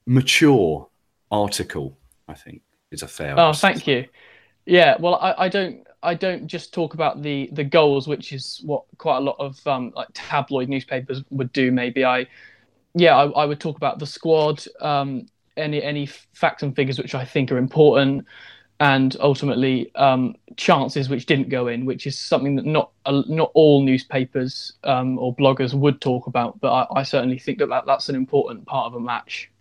mature 0.05 0.87
article. 1.31 1.97
I 2.27 2.33
think 2.33 2.61
is 2.91 3.03
a 3.03 3.07
fair. 3.07 3.39
Oh, 3.39 3.53
thank 3.53 3.85
you. 3.85 4.07
Yeah, 4.65 4.95
well, 4.99 5.15
I, 5.15 5.45
I 5.45 5.49
don't 5.49 5.85
I 6.01 6.13
don't 6.13 6.47
just 6.47 6.73
talk 6.73 6.93
about 6.93 7.21
the 7.21 7.49
the 7.51 7.63
goals, 7.63 8.07
which 8.07 8.31
is 8.31 8.61
what 8.63 8.83
quite 8.97 9.17
a 9.17 9.21
lot 9.21 9.35
of 9.39 9.65
um, 9.67 9.91
like 9.95 10.07
tabloid 10.13 10.69
newspapers 10.69 11.23
would 11.29 11.51
do. 11.51 11.71
Maybe 11.71 12.05
I 12.05 12.27
yeah, 12.95 13.15
I, 13.15 13.25
I, 13.27 13.45
would 13.45 13.59
talk 13.59 13.75
about 13.77 13.99
the 13.99 14.05
squad, 14.05 14.63
um, 14.79 15.27
any 15.57 15.83
any 15.83 16.05
facts 16.33 16.63
and 16.63 16.75
figures 16.75 16.97
which 16.97 17.13
I 17.13 17.25
think 17.25 17.51
are 17.51 17.57
important, 17.57 18.25
and 18.79 19.15
ultimately 19.19 19.93
um, 19.95 20.35
chances 20.55 21.09
which 21.09 21.25
didn't 21.25 21.49
go 21.49 21.67
in, 21.67 21.85
which 21.85 22.07
is 22.07 22.17
something 22.17 22.55
that 22.55 22.65
not 22.65 22.91
uh, 23.05 23.21
not 23.27 23.51
all 23.53 23.83
newspapers 23.83 24.73
um, 24.85 25.19
or 25.19 25.35
bloggers 25.35 25.73
would 25.73 25.99
talk 25.99 26.27
about, 26.27 26.59
but 26.61 26.71
I, 26.71 26.99
I 26.99 27.03
certainly 27.03 27.37
think 27.37 27.59
that, 27.59 27.69
that 27.69 27.85
that's 27.85 28.07
an 28.07 28.15
important 28.15 28.65
part 28.65 28.87
of 28.87 28.95
a 28.95 28.99
match. 28.99 29.51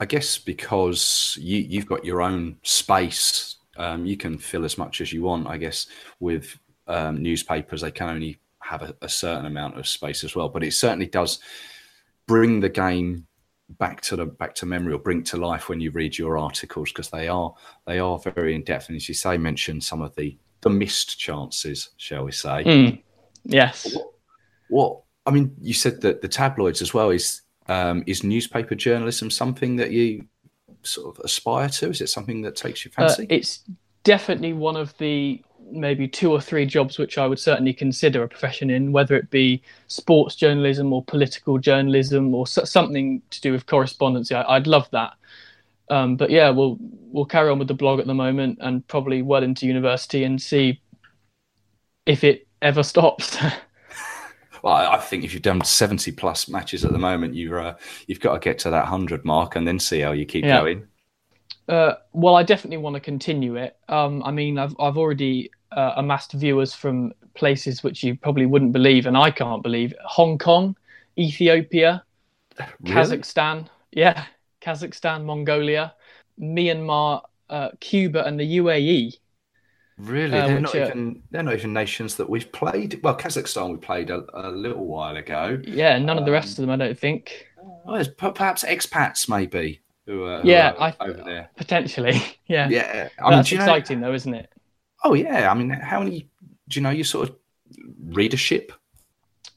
I 0.00 0.06
guess 0.06 0.38
because 0.38 1.38
you 1.40 1.58
you've 1.58 1.86
got 1.86 2.06
your 2.06 2.22
own 2.22 2.56
space, 2.62 3.56
um, 3.76 4.06
you 4.06 4.16
can 4.16 4.38
fill 4.38 4.64
as 4.64 4.78
much 4.78 5.02
as 5.02 5.12
you 5.12 5.22
want. 5.22 5.46
I 5.46 5.58
guess 5.58 5.86
with 6.20 6.58
um, 6.86 7.22
newspapers, 7.22 7.82
they 7.82 7.90
can 7.90 8.08
only 8.08 8.38
have 8.60 8.80
a, 8.80 8.96
a 9.02 9.08
certain 9.10 9.44
amount 9.44 9.78
of 9.78 9.86
space 9.86 10.24
as 10.24 10.34
well, 10.34 10.48
but 10.48 10.64
it 10.64 10.72
certainly 10.72 11.06
does 11.06 11.38
bring 12.26 12.60
the 12.60 12.68
game 12.68 13.26
back 13.78 14.00
to 14.02 14.16
the 14.16 14.26
back 14.26 14.54
to 14.54 14.66
memory 14.66 14.92
or 14.92 14.98
bring 14.98 15.22
to 15.22 15.36
life 15.36 15.68
when 15.68 15.80
you 15.80 15.90
read 15.90 16.16
your 16.16 16.36
articles 16.36 16.90
because 16.90 17.10
they 17.10 17.28
are 17.28 17.54
they 17.86 17.98
are 17.98 18.18
very 18.18 18.54
in 18.54 18.62
depth 18.62 18.88
and 18.88 18.96
as 18.96 19.08
you 19.08 19.14
say 19.14 19.38
mention 19.38 19.80
some 19.80 20.02
of 20.02 20.14
the 20.16 20.36
the 20.60 20.70
missed 20.70 21.18
chances 21.18 21.90
shall 21.96 22.24
we 22.24 22.32
say. 22.32 22.64
Mm. 22.64 23.02
yes. 23.44 23.94
What, 23.94 24.12
what, 24.68 25.00
i 25.26 25.30
mean 25.30 25.54
you 25.60 25.74
said 25.74 26.00
that 26.02 26.20
the 26.20 26.28
tabloids 26.28 26.82
as 26.82 26.92
well 26.92 27.10
is 27.10 27.42
um, 27.66 28.04
is 28.06 28.22
newspaper 28.22 28.74
journalism 28.74 29.30
something 29.30 29.76
that 29.76 29.90
you 29.90 30.26
sort 30.86 31.16
of 31.16 31.24
aspire 31.24 31.68
to? 31.68 31.90
Is 31.90 32.00
it 32.00 32.08
something 32.08 32.42
that 32.42 32.56
takes 32.56 32.84
you 32.84 32.90
fancy? 32.90 33.24
uh, 33.24 33.26
it's 33.30 33.60
definitely 34.04 34.52
one 34.52 34.76
of 34.76 34.96
the 34.98 35.42
maybe 35.70 36.06
two 36.06 36.30
or 36.30 36.40
three 36.40 36.66
jobs 36.66 36.98
which 36.98 37.18
I 37.18 37.26
would 37.26 37.38
certainly 37.38 37.72
consider 37.72 38.22
a 38.22 38.28
profession 38.28 38.70
in, 38.70 38.92
whether 38.92 39.14
it 39.16 39.30
be 39.30 39.62
sports 39.88 40.34
journalism 40.36 40.92
or 40.92 41.04
political 41.04 41.58
journalism 41.58 42.34
or 42.34 42.46
something 42.46 43.22
to 43.30 43.40
do 43.40 43.52
with 43.52 43.66
correspondence. 43.66 44.30
I, 44.30 44.58
would 44.58 44.66
love 44.66 44.88
that. 44.92 45.14
Um, 45.90 46.16
but 46.16 46.30
yeah, 46.30 46.50
we'll 46.50 46.78
we'll 46.80 47.26
carry 47.26 47.50
on 47.50 47.58
with 47.58 47.68
the 47.68 47.74
blog 47.74 48.00
at 48.00 48.06
the 48.06 48.14
moment 48.14 48.58
and 48.62 48.86
probably 48.88 49.22
well 49.22 49.42
into 49.42 49.66
university 49.66 50.24
and 50.24 50.40
see 50.40 50.80
if 52.06 52.24
it 52.24 52.46
ever 52.62 52.82
stops. 52.82 53.36
well, 54.62 54.74
I 54.74 54.98
think 54.98 55.24
if 55.24 55.34
you've 55.34 55.42
done 55.42 55.62
seventy 55.62 56.10
plus 56.10 56.48
matches 56.48 56.84
at 56.84 56.92
the 56.92 56.98
moment, 56.98 57.34
you've 57.34 57.52
uh, 57.52 57.74
you've 58.06 58.20
got 58.20 58.34
to 58.34 58.38
get 58.38 58.58
to 58.60 58.70
that 58.70 58.86
hundred 58.86 59.24
mark 59.24 59.56
and 59.56 59.68
then 59.68 59.78
see 59.78 60.00
how 60.00 60.12
you 60.12 60.24
keep 60.24 60.44
yeah. 60.44 60.60
going. 60.60 60.88
Uh, 61.68 61.94
well, 62.12 62.36
I 62.36 62.42
definitely 62.42 62.76
want 62.76 62.94
to 62.94 63.00
continue 63.00 63.56
it. 63.56 63.76
Um, 63.88 64.22
I 64.22 64.30
mean, 64.30 64.58
I've 64.58 64.74
I've 64.78 64.98
already 64.98 65.50
uh, 65.72 65.94
amassed 65.96 66.32
viewers 66.32 66.74
from 66.74 67.12
places 67.34 67.82
which 67.82 68.02
you 68.02 68.16
probably 68.16 68.46
wouldn't 68.46 68.72
believe, 68.72 69.06
and 69.06 69.16
I 69.16 69.30
can't 69.30 69.62
believe 69.62 69.94
Hong 70.04 70.38
Kong, 70.38 70.76
Ethiopia, 71.18 72.04
really? 72.58 72.94
Kazakhstan, 72.94 73.68
yeah, 73.92 74.24
Kazakhstan, 74.60 75.24
Mongolia, 75.24 75.94
Myanmar, 76.38 77.22
uh, 77.48 77.70
Cuba, 77.80 78.24
and 78.24 78.38
the 78.38 78.58
UAE. 78.58 79.14
Really, 79.96 80.38
uh, 80.38 80.46
they're 80.48 80.60
not 80.60 80.74
even 80.74 81.22
they're 81.30 81.42
not 81.42 81.54
even 81.54 81.72
nations 81.72 82.16
that 82.16 82.28
we've 82.28 82.50
played. 82.52 83.00
Well, 83.02 83.16
Kazakhstan 83.16 83.70
we 83.70 83.76
played 83.78 84.10
a, 84.10 84.24
a 84.34 84.50
little 84.50 84.86
while 84.86 85.16
ago. 85.16 85.62
Yeah, 85.64 85.98
none 85.98 86.18
um, 86.18 86.18
of 86.18 86.26
the 86.26 86.32
rest 86.32 86.58
um, 86.58 86.64
of 86.64 86.68
them, 86.68 86.70
I 86.70 86.84
don't 86.84 86.98
think. 86.98 87.46
Well, 87.86 88.04
perhaps 88.18 88.64
expats, 88.64 89.28
maybe 89.28 89.80
who 90.06 90.24
are, 90.24 90.42
yeah, 90.44 90.72
who 90.72 90.78
are 90.78 90.94
I, 91.00 91.08
over 91.08 91.22
there. 91.22 91.50
Potentially, 91.56 92.20
yeah. 92.46 92.68
Yeah, 92.68 93.08
I 93.18 93.30
mean, 93.30 93.38
that's 93.38 93.52
exciting 93.52 94.00
know, 94.00 94.08
though, 94.08 94.14
isn't 94.14 94.34
it? 94.34 94.50
Oh 95.02 95.14
yeah, 95.14 95.50
I 95.50 95.54
mean, 95.54 95.70
how 95.70 96.00
many? 96.00 96.28
Do 96.68 96.78
you 96.78 96.82
know 96.82 96.90
your 96.90 97.04
sort 97.04 97.28
of 97.28 97.36
readership? 98.06 98.72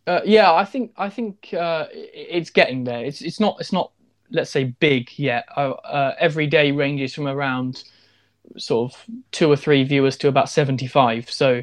Uh, 0.06 0.22
yeah, 0.26 0.54
I 0.54 0.66
think 0.66 0.94
I 0.98 1.10
think 1.10 1.54
uh, 1.54 1.88
it's 1.92 2.50
getting 2.50 2.86
there. 2.86 3.04
It's 3.04 3.22
it's 3.22 3.40
not 3.40 3.58
it's 3.60 3.74
not 3.74 3.92
let's 4.32 4.52
say 4.52 4.66
big 4.66 5.10
yet. 5.18 5.46
Uh, 5.56 5.72
uh, 5.72 6.16
every 6.20 6.48
day 6.48 6.72
ranges 6.72 7.14
from 7.14 7.28
around 7.28 7.84
sort 8.58 8.94
of 8.94 9.06
two 9.32 9.52
or 9.52 9.56
three 9.56 9.84
viewers 9.84 10.18
to 10.18 10.28
about 10.28 10.50
seventy 10.50 10.88
five. 10.88 11.30
So 11.30 11.62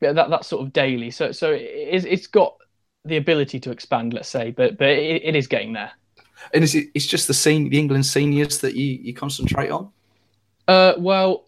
yeah, 0.00 0.12
that 0.12 0.30
that's 0.30 0.48
sort 0.48 0.64
of 0.64 0.72
daily. 0.72 1.10
So 1.10 1.32
so 1.32 1.50
it's 1.52 2.04
it's 2.04 2.26
got 2.26 2.56
the 3.04 3.16
ability 3.16 3.60
to 3.60 3.70
expand, 3.70 4.14
let's 4.14 4.28
say, 4.28 4.50
but 4.50 4.78
but 4.78 4.88
it, 4.88 5.24
it 5.24 5.36
is 5.36 5.46
getting 5.46 5.72
there. 5.72 5.92
And 6.52 6.62
is 6.64 6.74
it 6.74 6.88
it's 6.94 7.06
just 7.06 7.26
the 7.26 7.34
scene 7.34 7.68
the 7.68 7.78
England 7.78 8.06
seniors 8.06 8.58
that 8.58 8.74
you 8.74 8.98
you 9.02 9.14
concentrate 9.14 9.70
on? 9.70 9.90
Uh, 10.66 10.94
well, 10.98 11.46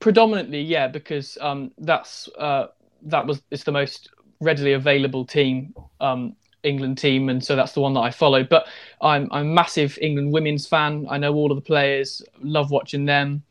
predominantly, 0.00 0.60
yeah, 0.60 0.88
because 0.88 1.38
um, 1.40 1.70
that's 1.78 2.28
uh, 2.38 2.66
that 3.02 3.26
was 3.26 3.42
it's 3.50 3.64
the 3.64 3.72
most 3.72 4.10
readily 4.40 4.72
available 4.72 5.24
team, 5.24 5.74
um, 6.00 6.36
England 6.62 6.98
team, 6.98 7.28
and 7.28 7.42
so 7.42 7.56
that's 7.56 7.72
the 7.72 7.80
one 7.80 7.94
that 7.94 8.00
I 8.00 8.10
follow. 8.10 8.44
But 8.44 8.66
I'm 9.00 9.28
I'm 9.32 9.46
a 9.46 9.54
massive 9.54 9.98
England 10.00 10.32
women's 10.32 10.66
fan. 10.66 11.06
I 11.08 11.18
know 11.18 11.34
all 11.34 11.50
of 11.50 11.56
the 11.56 11.62
players, 11.62 12.22
love 12.40 12.70
watching 12.70 13.04
them. 13.04 13.42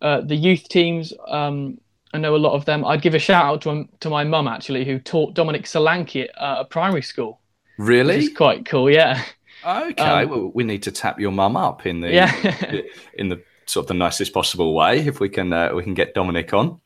Uh, 0.00 0.20
the 0.20 0.36
youth 0.36 0.68
teams, 0.68 1.12
um, 1.26 1.80
I 2.14 2.18
know 2.18 2.36
a 2.36 2.38
lot 2.38 2.52
of 2.52 2.64
them. 2.64 2.84
I'd 2.84 3.02
give 3.02 3.14
a 3.14 3.18
shout 3.18 3.44
out 3.44 3.62
to 3.62 3.88
to 4.00 4.10
my 4.10 4.24
mum 4.24 4.48
actually, 4.48 4.84
who 4.84 4.98
taught 4.98 5.34
Dominic 5.34 5.64
Solanke 5.64 6.24
at 6.24 6.30
uh, 6.40 6.56
a 6.60 6.64
primary 6.64 7.02
school. 7.02 7.40
Really, 7.78 8.16
which 8.16 8.24
is 8.26 8.36
quite 8.36 8.66
cool. 8.66 8.90
Yeah. 8.90 9.22
Okay, 9.64 10.02
um, 10.02 10.30
well, 10.30 10.50
we 10.54 10.64
need 10.64 10.82
to 10.84 10.92
tap 10.92 11.18
your 11.18 11.32
mum 11.32 11.56
up 11.56 11.86
in 11.86 12.00
the 12.00 12.10
yeah. 12.10 12.80
in 13.14 13.28
the 13.28 13.42
sort 13.66 13.84
of 13.84 13.88
the 13.88 13.94
nicest 13.94 14.32
possible 14.32 14.74
way 14.74 15.00
if 15.00 15.20
we 15.20 15.28
can 15.28 15.52
uh, 15.52 15.74
we 15.74 15.82
can 15.82 15.94
get 15.94 16.14
Dominic 16.14 16.52
on. 16.54 16.80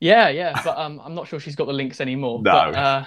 Yeah, 0.00 0.28
yeah, 0.28 0.60
but 0.62 0.76
um, 0.76 1.00
I'm 1.02 1.14
not 1.14 1.28
sure 1.28 1.40
she's 1.40 1.56
got 1.56 1.66
the 1.66 1.72
links 1.72 2.00
anymore. 2.00 2.42
No. 2.42 2.52
But, 2.52 2.74
uh, 2.74 3.04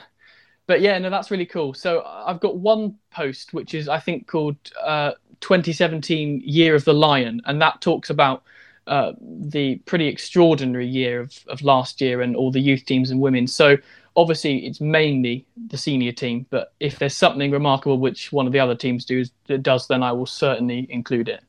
but 0.66 0.82
yeah, 0.82 0.98
no, 0.98 1.10
that's 1.10 1.32
really 1.32 1.46
cool. 1.46 1.74
So 1.74 2.04
I've 2.06 2.40
got 2.40 2.58
one 2.58 2.96
post 3.12 3.54
which 3.54 3.74
is 3.74 3.88
I 3.88 4.00
think 4.00 4.28
called 4.28 4.58
uh, 4.82 5.12
2017 5.42 6.42
Year 6.44 6.76
of 6.76 6.86
the 6.86 6.94
Lion, 6.94 7.42
and 7.46 7.62
that 7.62 7.82
talks 7.82 8.10
about 8.10 8.44
uh, 8.88 9.14
the 9.20 9.76
pretty 9.86 10.08
extraordinary 10.08 10.88
year 10.88 11.22
of, 11.22 11.38
of 11.48 11.62
last 11.62 12.02
year 12.02 12.22
and 12.22 12.36
all 12.36 12.52
the 12.52 12.62
youth 12.62 12.86
teams 12.86 13.12
and 13.12 13.20
women. 13.20 13.46
So 13.46 13.78
obviously 14.18 14.66
it's 14.66 14.82
mainly 14.82 15.46
the 15.68 15.78
senior 15.78 16.12
team, 16.12 16.46
but 16.50 16.74
if 16.80 17.00
there's 17.00 17.16
something 17.16 17.52
remarkable 17.52 18.00
which 18.00 18.32
one 18.34 18.48
of 18.48 18.52
the 18.52 18.60
other 18.60 18.76
teams 18.76 19.06
do, 19.06 19.24
does, 19.62 19.88
then 19.88 20.04
I 20.04 20.12
will 20.12 20.26
certainly 20.26 20.88
include 20.90 21.30
it. 21.30 21.44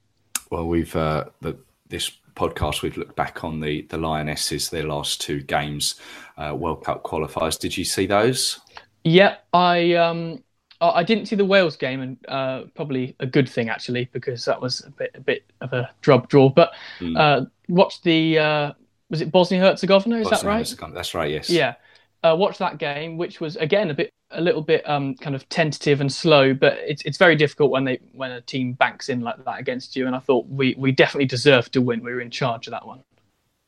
Well, 0.50 0.68
we've 0.68 0.94
uh, 0.94 1.24
the, 1.40 1.56
this 1.88 2.12
podcast, 2.36 2.82
we've 2.82 2.96
looked 2.96 3.16
back 3.16 3.42
on 3.42 3.58
the 3.60 3.82
the 3.82 3.96
Lionesses, 3.96 4.70
their 4.70 4.84
last 4.84 5.20
two 5.20 5.42
games, 5.42 5.96
uh, 6.36 6.54
World 6.54 6.84
Cup 6.84 7.02
qualifiers. 7.02 7.58
Did 7.58 7.76
you 7.76 7.84
see 7.84 8.06
those? 8.06 8.60
Yeah, 9.04 9.36
I 9.52 9.94
um, 9.94 10.42
I 10.80 11.02
didn't 11.02 11.26
see 11.26 11.36
the 11.36 11.44
Wales 11.44 11.76
game, 11.76 12.00
and 12.00 12.16
uh, 12.28 12.62
probably 12.74 13.16
a 13.20 13.26
good 13.26 13.48
thing 13.48 13.68
actually 13.68 14.08
because 14.12 14.44
that 14.44 14.60
was 14.60 14.82
a 14.84 14.90
bit 14.90 15.10
a 15.14 15.20
bit 15.20 15.44
of 15.60 15.72
a 15.72 15.90
drub 16.02 16.28
draw. 16.28 16.48
But 16.48 16.72
mm. 17.00 17.18
uh, 17.18 17.46
watched 17.68 18.04
the 18.04 18.38
uh, 18.38 18.72
was 19.10 19.20
it 19.20 19.32
Bosnia 19.32 19.60
Herzegovina? 19.60 20.18
Is 20.18 20.28
Bosnia, 20.28 20.42
that 20.42 20.82
right? 20.82 20.94
That's 20.94 21.14
right. 21.14 21.30
Yes. 21.30 21.50
Yeah, 21.50 21.74
uh, 22.22 22.34
watched 22.36 22.58
that 22.58 22.78
game, 22.78 23.16
which 23.16 23.40
was 23.40 23.56
again 23.56 23.90
a 23.90 23.94
bit 23.94 24.12
a 24.30 24.40
little 24.40 24.60
bit 24.62 24.88
um, 24.88 25.14
kind 25.14 25.34
of 25.34 25.48
tentative 25.48 26.00
and 26.00 26.12
slow, 26.12 26.52
but 26.52 26.78
it's 26.78 27.02
it's 27.02 27.18
very 27.18 27.36
difficult 27.36 27.70
when 27.70 27.84
they 27.84 27.98
when 28.12 28.30
a 28.32 28.40
team 28.40 28.72
banks 28.72 29.08
in 29.08 29.20
like 29.20 29.42
that 29.44 29.58
against 29.58 29.96
you. 29.96 30.06
And 30.06 30.14
I 30.14 30.18
thought 30.18 30.46
we 30.48 30.74
we 30.78 30.92
definitely 30.92 31.26
deserved 31.26 31.72
to 31.74 31.80
win. 31.80 32.02
We 32.02 32.12
were 32.12 32.20
in 32.20 32.30
charge 32.30 32.66
of 32.66 32.72
that 32.72 32.86
one. 32.86 33.02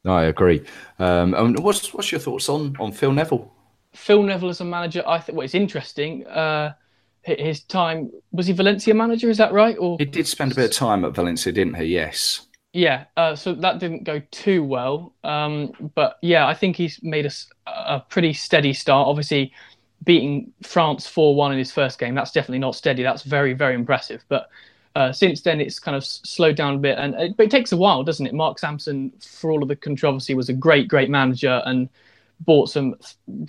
I 0.04 0.24
agree. 0.24 0.64
Um, 0.98 1.34
and 1.34 1.58
what's 1.60 1.92
what's 1.94 2.10
your 2.10 2.20
thoughts 2.20 2.48
on 2.48 2.76
on 2.78 2.92
Phil 2.92 3.12
Neville? 3.12 3.52
Phil 3.92 4.22
Neville 4.22 4.50
as 4.50 4.60
a 4.60 4.64
manager, 4.64 5.02
I 5.06 5.18
think. 5.18 5.36
Well, 5.36 5.44
it's 5.44 5.54
interesting. 5.54 6.26
Uh, 6.26 6.74
his 7.22 7.62
time 7.64 8.10
was 8.32 8.46
he 8.46 8.52
Valencia 8.52 8.94
manager? 8.94 9.28
Is 9.28 9.38
that 9.38 9.52
right? 9.52 9.76
Or 9.78 9.96
he 9.98 10.04
did 10.04 10.26
spend 10.26 10.52
a 10.52 10.54
bit 10.54 10.70
of 10.70 10.76
time 10.76 11.04
at 11.04 11.12
Valencia, 11.12 11.52
didn't 11.52 11.74
he? 11.74 11.84
Yes. 11.84 12.46
Yeah, 12.72 13.06
uh, 13.16 13.34
so 13.34 13.52
that 13.54 13.80
didn't 13.80 14.04
go 14.04 14.22
too 14.30 14.62
well. 14.62 15.12
Um, 15.24 15.90
but 15.94 16.18
yeah, 16.22 16.46
I 16.46 16.54
think 16.54 16.76
he's 16.76 17.02
made 17.02 17.26
a, 17.26 17.30
a 17.66 18.00
pretty 18.08 18.32
steady 18.32 18.72
start. 18.72 19.08
Obviously, 19.08 19.52
beating 20.04 20.52
France 20.62 21.06
4 21.06 21.34
1 21.34 21.52
in 21.52 21.58
his 21.58 21.72
first 21.72 21.98
game, 21.98 22.14
that's 22.14 22.30
definitely 22.30 22.60
not 22.60 22.76
steady. 22.76 23.02
That's 23.02 23.22
very, 23.22 23.54
very 23.54 23.74
impressive. 23.74 24.24
But 24.28 24.50
uh, 24.94 25.12
since 25.12 25.40
then, 25.42 25.60
it's 25.60 25.80
kind 25.80 25.96
of 25.96 26.04
slowed 26.04 26.56
down 26.56 26.74
a 26.74 26.78
bit. 26.78 26.96
And 26.98 27.14
it, 27.14 27.36
but 27.36 27.46
it 27.46 27.50
takes 27.50 27.72
a 27.72 27.76
while, 27.76 28.04
doesn't 28.04 28.26
it? 28.26 28.34
Mark 28.34 28.60
Sampson, 28.60 29.12
for 29.20 29.50
all 29.50 29.62
of 29.62 29.68
the 29.68 29.76
controversy, 29.76 30.34
was 30.34 30.48
a 30.48 30.52
great, 30.54 30.86
great 30.86 31.10
manager 31.10 31.62
and 31.66 31.88
bought 32.40 32.70
some 32.70 32.94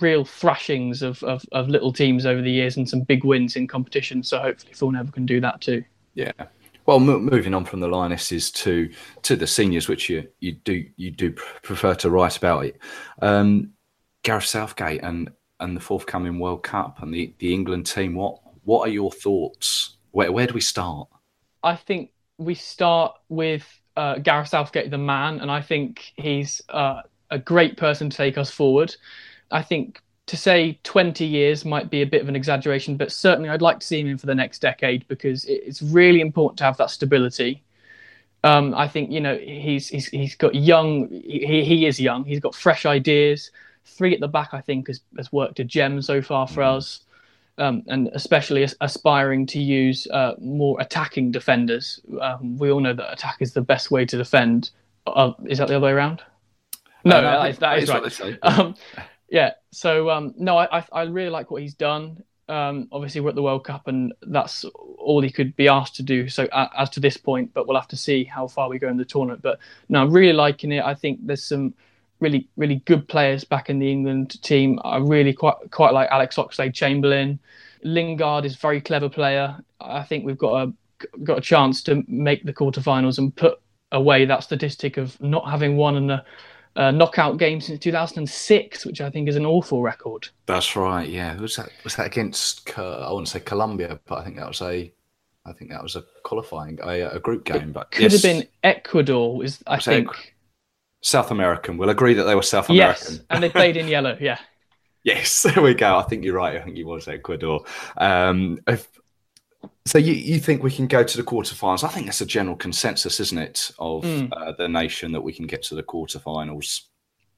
real 0.00 0.24
thrashings 0.24 1.00
of, 1.00 1.22
of, 1.22 1.44
of 1.52 1.68
little 1.68 1.92
teams 1.92 2.26
over 2.26 2.42
the 2.42 2.50
years 2.50 2.76
and 2.76 2.88
some 2.88 3.00
big 3.02 3.24
wins 3.24 3.54
in 3.54 3.68
competition. 3.68 4.24
So 4.24 4.40
hopefully, 4.40 4.72
Phil 4.74 4.90
Neville 4.90 5.12
can 5.12 5.26
do 5.26 5.40
that 5.40 5.60
too. 5.60 5.84
Yeah. 6.14 6.32
Well, 6.84 6.98
moving 6.98 7.54
on 7.54 7.64
from 7.64 7.80
the 7.80 7.88
Lionesses 7.88 8.50
to 8.52 8.90
to 9.22 9.36
the 9.36 9.46
seniors, 9.46 9.88
which 9.88 10.08
you 10.08 10.28
you 10.40 10.52
do 10.52 10.84
you 10.96 11.10
do 11.10 11.32
prefer 11.62 11.94
to 11.96 12.10
write 12.10 12.36
about 12.36 12.64
it. 12.64 12.78
Um, 13.20 13.72
Gareth 14.22 14.46
Southgate 14.46 15.02
and 15.02 15.30
and 15.60 15.76
the 15.76 15.80
forthcoming 15.80 16.38
World 16.38 16.64
Cup 16.64 17.02
and 17.02 17.14
the, 17.14 17.34
the 17.38 17.54
England 17.54 17.86
team. 17.86 18.14
What 18.14 18.40
what 18.64 18.88
are 18.88 18.92
your 18.92 19.12
thoughts? 19.12 19.96
Where 20.10 20.32
where 20.32 20.46
do 20.46 20.54
we 20.54 20.60
start? 20.60 21.08
I 21.62 21.76
think 21.76 22.10
we 22.38 22.54
start 22.54 23.14
with 23.28 23.64
uh, 23.96 24.18
Gareth 24.18 24.48
Southgate, 24.48 24.90
the 24.90 24.98
man, 24.98 25.40
and 25.40 25.50
I 25.50 25.60
think 25.60 26.12
he's 26.16 26.60
uh, 26.68 27.02
a 27.30 27.38
great 27.38 27.76
person 27.76 28.10
to 28.10 28.16
take 28.16 28.36
us 28.36 28.50
forward. 28.50 28.94
I 29.50 29.62
think 29.62 30.02
to 30.26 30.36
say 30.36 30.78
20 30.84 31.24
years 31.26 31.64
might 31.64 31.90
be 31.90 32.02
a 32.02 32.06
bit 32.06 32.22
of 32.22 32.28
an 32.28 32.36
exaggeration, 32.36 32.96
but 32.96 33.10
certainly 33.10 33.48
I'd 33.48 33.62
like 33.62 33.80
to 33.80 33.86
see 33.86 34.00
him 34.00 34.08
in 34.08 34.18
for 34.18 34.26
the 34.26 34.34
next 34.34 34.60
decade 34.60 35.06
because 35.08 35.44
it's 35.46 35.82
really 35.82 36.20
important 36.20 36.58
to 36.58 36.64
have 36.64 36.76
that 36.76 36.90
stability. 36.90 37.62
Um, 38.44 38.74
I 38.74 38.88
think 38.88 39.10
you 39.10 39.20
know 39.20 39.36
he's 39.36 39.88
he's 39.88 40.06
he's 40.06 40.34
got 40.34 40.54
young. 40.54 41.08
He 41.08 41.64
he 41.64 41.86
is 41.86 42.00
young. 42.00 42.24
He's 42.24 42.40
got 42.40 42.54
fresh 42.54 42.86
ideas 42.86 43.50
three 43.84 44.14
at 44.14 44.20
the 44.20 44.28
back, 44.28 44.50
I 44.52 44.60
think, 44.60 44.88
has, 44.88 45.00
has 45.16 45.32
worked 45.32 45.60
a 45.60 45.64
gem 45.64 46.02
so 46.02 46.22
far 46.22 46.46
for 46.46 46.62
mm. 46.62 46.76
us. 46.76 47.00
Um, 47.58 47.82
and 47.86 48.08
especially 48.14 48.66
aspiring 48.80 49.44
to 49.46 49.60
use 49.60 50.06
uh, 50.10 50.32
more 50.40 50.80
attacking 50.80 51.32
defenders. 51.32 52.00
Um, 52.18 52.56
we 52.56 52.70
all 52.70 52.80
know 52.80 52.94
that 52.94 53.12
attack 53.12 53.36
is 53.40 53.52
the 53.52 53.60
best 53.60 53.90
way 53.90 54.06
to 54.06 54.16
defend. 54.16 54.70
Uh, 55.06 55.32
is 55.46 55.58
that 55.58 55.68
the 55.68 55.76
other 55.76 55.84
way 55.84 55.92
around? 55.92 56.22
No, 57.04 57.18
uh, 57.18 57.20
no 57.20 57.30
that, 57.30 57.50
is, 57.50 57.58
that 57.58 57.78
is 57.78 57.88
right. 57.90 58.74
Yeah. 59.32 59.52
So 59.70 60.10
um, 60.10 60.34
no, 60.36 60.58
I, 60.58 60.84
I 60.92 61.02
really 61.04 61.30
like 61.30 61.50
what 61.50 61.62
he's 61.62 61.74
done. 61.74 62.22
Um, 62.50 62.88
obviously, 62.92 63.22
we're 63.22 63.30
at 63.30 63.34
the 63.34 63.42
World 63.42 63.64
Cup, 63.64 63.88
and 63.88 64.12
that's 64.20 64.66
all 64.98 65.22
he 65.22 65.30
could 65.30 65.56
be 65.56 65.68
asked 65.68 65.96
to 65.96 66.02
do. 66.02 66.28
So 66.28 66.46
as 66.52 66.90
to 66.90 67.00
this 67.00 67.16
point, 67.16 67.54
but 67.54 67.66
we'll 67.66 67.78
have 67.78 67.88
to 67.88 67.96
see 67.96 68.24
how 68.24 68.46
far 68.46 68.68
we 68.68 68.78
go 68.78 68.88
in 68.88 68.98
the 68.98 69.06
tournament. 69.06 69.40
But 69.40 69.58
no, 69.88 70.02
I'm 70.02 70.12
really 70.12 70.34
liking 70.34 70.70
it. 70.70 70.84
I 70.84 70.94
think 70.94 71.26
there's 71.26 71.42
some 71.42 71.72
really 72.20 72.46
really 72.58 72.82
good 72.84 73.08
players 73.08 73.42
back 73.42 73.70
in 73.70 73.78
the 73.78 73.90
England 73.90 74.40
team. 74.42 74.78
I 74.84 74.98
really 74.98 75.32
quite 75.32 75.56
quite 75.70 75.94
like 75.94 76.10
Alex 76.10 76.36
Oxlade 76.36 76.74
Chamberlain. 76.74 77.38
Lingard 77.84 78.44
is 78.44 78.54
a 78.54 78.58
very 78.58 78.82
clever 78.82 79.08
player. 79.08 79.56
I 79.80 80.02
think 80.02 80.26
we've 80.26 80.36
got 80.36 80.68
a 80.68 80.72
got 81.24 81.38
a 81.38 81.40
chance 81.40 81.82
to 81.84 82.04
make 82.06 82.44
the 82.44 82.52
quarterfinals 82.52 83.16
and 83.16 83.34
put 83.34 83.62
away 83.92 84.26
that 84.26 84.42
statistic 84.42 84.98
of 84.98 85.18
not 85.22 85.50
having 85.50 85.78
won 85.78 85.96
in 85.96 86.10
a, 86.10 86.24
a 86.76 86.92
knockout 86.92 87.38
game 87.38 87.60
since 87.60 87.78
2006, 87.80 88.86
which 88.86 89.00
I 89.00 89.10
think 89.10 89.28
is 89.28 89.36
an 89.36 89.46
awful 89.46 89.82
record. 89.82 90.28
That's 90.46 90.74
right. 90.76 91.08
Yeah, 91.08 91.36
was 91.36 91.56
that 91.56 91.70
was 91.84 91.96
that 91.96 92.06
against? 92.06 92.78
I 92.78 93.10
wouldn't 93.10 93.28
say 93.28 93.40
Colombia, 93.40 94.00
but 94.06 94.18
I 94.18 94.24
think 94.24 94.36
that 94.36 94.48
was 94.48 94.62
a. 94.62 94.92
I 95.44 95.52
think 95.52 95.72
that 95.72 95.82
was 95.82 95.96
a 95.96 96.04
qualifying 96.22 96.78
a, 96.84 97.02
a 97.02 97.18
group 97.18 97.44
game, 97.44 97.72
but 97.72 97.90
could 97.90 98.02
yes. 98.02 98.12
have 98.12 98.22
been 98.22 98.46
Ecuador. 98.62 99.44
Is 99.44 99.62
I 99.66 99.76
was 99.76 99.84
think. 99.84 100.34
South 101.04 101.32
American. 101.32 101.78
We'll 101.78 101.90
agree 101.90 102.14
that 102.14 102.24
they 102.24 102.36
were 102.36 102.42
South 102.42 102.70
American. 102.70 103.14
Yes, 103.14 103.24
and 103.28 103.42
they 103.42 103.50
played 103.50 103.76
in 103.76 103.88
yellow. 103.88 104.16
Yeah. 104.20 104.38
yes, 105.04 105.42
there 105.54 105.62
we 105.62 105.74
go. 105.74 105.96
I 105.96 106.02
think 106.02 106.24
you're 106.24 106.36
right. 106.36 106.56
I 106.56 106.62
think 106.62 106.76
he 106.76 106.84
was 106.84 107.08
Ecuador. 107.08 107.64
Um, 107.96 108.60
if, 108.66 108.88
so 109.84 109.98
you, 109.98 110.12
you 110.12 110.38
think 110.38 110.62
we 110.62 110.70
can 110.70 110.86
go 110.86 111.02
to 111.02 111.16
the 111.16 111.22
quarterfinals? 111.22 111.82
I 111.82 111.88
think 111.88 112.06
that's 112.06 112.20
a 112.20 112.26
general 112.26 112.56
consensus, 112.56 113.18
isn't 113.18 113.38
it, 113.38 113.70
of 113.78 114.04
mm. 114.04 114.28
uh, 114.32 114.52
the 114.52 114.68
nation 114.68 115.12
that 115.12 115.20
we 115.20 115.32
can 115.32 115.46
get 115.46 115.62
to 115.64 115.74
the 115.74 115.82
quarterfinals. 115.82 116.82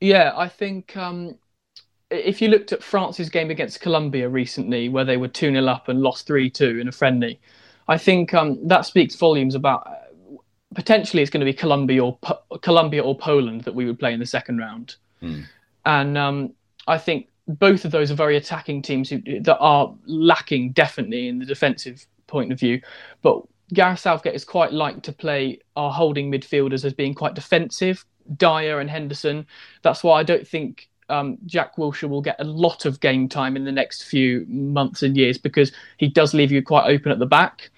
Yeah, 0.00 0.32
I 0.36 0.48
think 0.48 0.96
um, 0.96 1.38
if 2.10 2.42
you 2.42 2.48
looked 2.48 2.72
at 2.72 2.82
France's 2.82 3.30
game 3.30 3.50
against 3.50 3.80
Colombia 3.80 4.28
recently, 4.28 4.90
where 4.90 5.04
they 5.04 5.16
were 5.16 5.28
2 5.28 5.52
0 5.52 5.66
up 5.66 5.88
and 5.88 6.02
lost 6.02 6.26
3 6.26 6.50
2 6.50 6.80
in 6.80 6.88
a 6.88 6.92
friendly, 6.92 7.40
I 7.88 7.96
think 7.96 8.34
um, 8.34 8.58
that 8.68 8.84
speaks 8.84 9.14
volumes 9.14 9.54
about 9.54 9.88
potentially 10.74 11.22
it's 11.22 11.30
going 11.30 11.40
to 11.40 11.50
be 11.50 11.54
Colombia 11.54 12.04
or 12.04 12.18
Colombia 12.60 13.02
or 13.02 13.16
Poland 13.16 13.62
that 13.62 13.74
we 13.74 13.86
would 13.86 13.98
play 13.98 14.12
in 14.12 14.20
the 14.20 14.26
second 14.26 14.58
round. 14.58 14.96
Mm. 15.22 15.44
And 15.86 16.18
um, 16.18 16.54
I 16.86 16.98
think 16.98 17.28
both 17.46 17.84
of 17.84 17.90
those 17.90 18.10
are 18.10 18.14
very 18.14 18.36
attacking 18.36 18.82
teams 18.82 19.08
who, 19.10 19.20
that 19.40 19.58
are 19.58 19.94
lacking 20.06 20.72
definitely 20.72 21.28
in 21.28 21.38
the 21.38 21.46
defensive 21.46 22.06
point 22.34 22.52
of 22.52 22.58
view. 22.58 22.80
But 23.22 23.42
Gareth 23.72 24.00
Southgate 24.00 24.34
is 24.34 24.44
quite 24.44 24.72
like 24.72 25.02
to 25.02 25.12
play 25.12 25.60
our 25.76 25.92
holding 25.92 26.30
midfielders 26.30 26.84
as 26.84 26.92
being 26.92 27.14
quite 27.14 27.34
defensive, 27.34 28.04
Dier 28.36 28.80
and 28.80 28.90
Henderson. 28.90 29.46
That's 29.82 30.02
why 30.02 30.18
I 30.18 30.24
don't 30.24 30.46
think 30.46 30.88
um, 31.08 31.38
Jack 31.46 31.76
Wilshere 31.76 32.08
will 32.08 32.20
get 32.30 32.40
a 32.40 32.44
lot 32.44 32.86
of 32.86 33.00
game 33.00 33.28
time 33.28 33.56
in 33.56 33.64
the 33.64 33.72
next 33.72 34.04
few 34.04 34.44
months 34.48 35.02
and 35.02 35.16
years 35.16 35.38
because 35.38 35.70
he 35.96 36.08
does 36.08 36.34
leave 36.34 36.50
you 36.50 36.62
quite 36.62 36.86
open 36.90 37.12
at 37.12 37.20
the 37.20 37.26
back. 37.26 37.70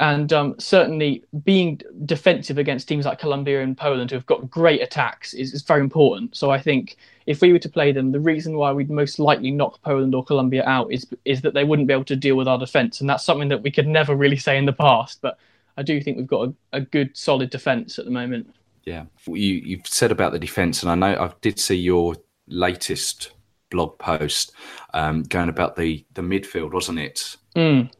And 0.00 0.32
um, 0.32 0.54
certainly 0.58 1.24
being 1.44 1.80
defensive 2.04 2.58
against 2.58 2.88
teams 2.88 3.06
like 3.06 3.18
Colombia 3.18 3.62
and 3.62 3.76
Poland 3.76 4.10
who 4.10 4.16
have 4.16 4.26
got 4.26 4.50
great 4.50 4.82
attacks 4.82 5.34
is, 5.34 5.54
is 5.54 5.62
very 5.62 5.80
important. 5.80 6.36
So 6.36 6.50
I 6.50 6.60
think 6.60 6.96
if 7.26 7.40
we 7.40 7.52
were 7.52 7.58
to 7.58 7.68
play 7.68 7.92
them, 7.92 8.12
the 8.12 8.20
reason 8.20 8.56
why 8.56 8.72
we'd 8.72 8.90
most 8.90 9.18
likely 9.18 9.50
knock 9.50 9.80
Poland 9.82 10.14
or 10.14 10.24
Colombia 10.24 10.64
out 10.66 10.92
is 10.92 11.06
is 11.24 11.40
that 11.42 11.54
they 11.54 11.64
wouldn't 11.64 11.88
be 11.88 11.94
able 11.94 12.04
to 12.04 12.16
deal 12.16 12.36
with 12.36 12.48
our 12.48 12.58
defence, 12.58 13.00
and 13.00 13.08
that's 13.08 13.24
something 13.24 13.48
that 13.48 13.62
we 13.62 13.70
could 13.70 13.86
never 13.86 14.14
really 14.14 14.36
say 14.36 14.58
in 14.58 14.66
the 14.66 14.72
past. 14.72 15.20
But 15.22 15.38
I 15.76 15.82
do 15.82 16.00
think 16.00 16.16
we've 16.16 16.26
got 16.26 16.48
a, 16.48 16.54
a 16.72 16.80
good, 16.80 17.16
solid 17.16 17.50
defence 17.50 17.98
at 17.98 18.04
the 18.04 18.10
moment. 18.10 18.54
Yeah, 18.84 19.04
you 19.26 19.54
you've 19.54 19.86
said 19.86 20.12
about 20.12 20.32
the 20.32 20.38
defence, 20.38 20.82
and 20.82 20.90
I 20.90 20.94
know 20.94 21.22
I 21.22 21.32
did 21.40 21.58
see 21.58 21.76
your 21.76 22.16
latest 22.46 23.32
blog 23.70 23.98
post 23.98 24.52
um, 24.92 25.22
going 25.24 25.48
about 25.48 25.76
the 25.76 26.04
the 26.14 26.22
midfield, 26.22 26.72
wasn't 26.72 26.98
it? 26.98 27.36
Mm. 27.56 27.90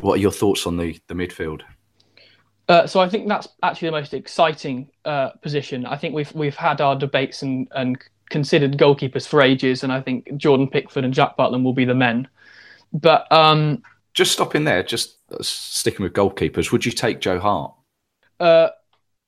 What 0.00 0.14
are 0.14 0.22
your 0.22 0.32
thoughts 0.32 0.66
on 0.66 0.76
the 0.76 0.98
the 1.06 1.14
midfield? 1.14 1.62
Uh, 2.68 2.86
so 2.86 3.00
I 3.00 3.08
think 3.08 3.26
that's 3.28 3.48
actually 3.62 3.88
the 3.88 3.92
most 3.92 4.12
exciting 4.12 4.90
uh, 5.06 5.30
position. 5.40 5.86
I 5.86 5.96
think 5.96 6.14
we've 6.14 6.32
we've 6.34 6.56
had 6.56 6.82
our 6.82 6.94
debates 6.94 7.40
and, 7.40 7.66
and 7.70 7.98
considered 8.30 8.78
goalkeepers 8.78 9.26
for 9.26 9.42
ages, 9.42 9.82
and 9.82 9.92
I 9.92 10.00
think 10.00 10.36
Jordan 10.36 10.68
Pickford 10.68 11.04
and 11.04 11.14
Jack 11.14 11.36
Butland 11.36 11.64
will 11.64 11.72
be 11.72 11.84
the 11.84 11.94
men. 11.94 12.28
But 12.92 13.30
um, 13.32 13.82
just 14.14 14.32
stopping 14.32 14.64
there, 14.64 14.82
just 14.82 15.16
sticking 15.42 16.02
with 16.02 16.12
goalkeepers, 16.12 16.72
would 16.72 16.84
you 16.84 16.92
take 16.92 17.20
Joe 17.20 17.38
Hart? 17.38 17.72
Uh, 18.40 18.68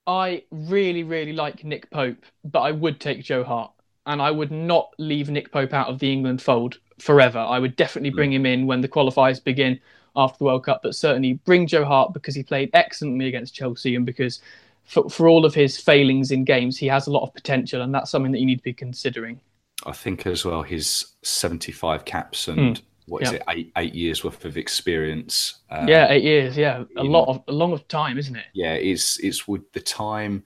I 0.06 0.44
really, 0.50 1.02
really 1.02 1.32
like 1.32 1.64
Nick 1.64 1.90
Pope, 1.90 2.24
but 2.44 2.60
I 2.60 2.72
would 2.72 3.00
take 3.00 3.22
Joe 3.22 3.44
Hart, 3.44 3.72
and 4.06 4.20
I 4.20 4.30
would 4.30 4.50
not 4.50 4.92
leave 4.98 5.30
Nick 5.30 5.52
Pope 5.52 5.74
out 5.74 5.88
of 5.88 5.98
the 5.98 6.12
England 6.12 6.42
fold 6.42 6.78
forever. 6.98 7.38
I 7.38 7.58
would 7.58 7.76
definitely 7.76 8.10
bring 8.10 8.32
him 8.32 8.46
in 8.46 8.66
when 8.66 8.80
the 8.80 8.88
qualifiers 8.88 9.42
begin 9.42 9.78
after 10.16 10.38
the 10.38 10.44
World 10.44 10.64
Cup, 10.64 10.80
but 10.82 10.94
certainly 10.94 11.34
bring 11.34 11.66
Joe 11.66 11.84
Hart 11.84 12.12
because 12.12 12.34
he 12.34 12.42
played 12.42 12.70
excellently 12.74 13.28
against 13.28 13.54
Chelsea 13.54 13.94
and 13.94 14.04
because 14.04 14.40
for, 14.84 15.08
for 15.08 15.28
all 15.28 15.44
of 15.44 15.54
his 15.54 15.78
failings 15.78 16.30
in 16.30 16.44
games, 16.44 16.76
he 16.76 16.86
has 16.86 17.06
a 17.06 17.10
lot 17.10 17.22
of 17.22 17.32
potential, 17.34 17.82
and 17.82 17.94
that's 17.94 18.10
something 18.10 18.32
that 18.32 18.40
you 18.40 18.46
need 18.46 18.58
to 18.58 18.62
be 18.62 18.72
considering. 18.72 19.40
I 19.86 19.92
think 19.92 20.26
as 20.26 20.44
well 20.44 20.62
his 20.62 21.14
75 21.22 22.04
caps 22.04 22.48
and 22.48 22.76
mm. 22.76 22.82
what 23.06 23.22
is 23.22 23.32
it 23.32 23.42
eight 23.48 23.72
eight 23.76 23.94
years 23.94 24.22
worth 24.22 24.44
of 24.44 24.56
experience. 24.56 25.60
Uh, 25.70 25.86
yeah, 25.88 26.10
eight 26.10 26.22
years. 26.22 26.56
Yeah, 26.56 26.84
a 26.96 27.04
lot 27.04 27.28
of 27.28 27.42
a 27.48 27.52
long 27.52 27.72
of 27.72 27.86
time, 27.88 28.18
isn't 28.18 28.36
it? 28.36 28.46
Yeah, 28.52 28.74
it's 28.74 29.18
it's 29.20 29.48
with 29.48 29.70
the 29.72 29.80
time. 29.80 30.44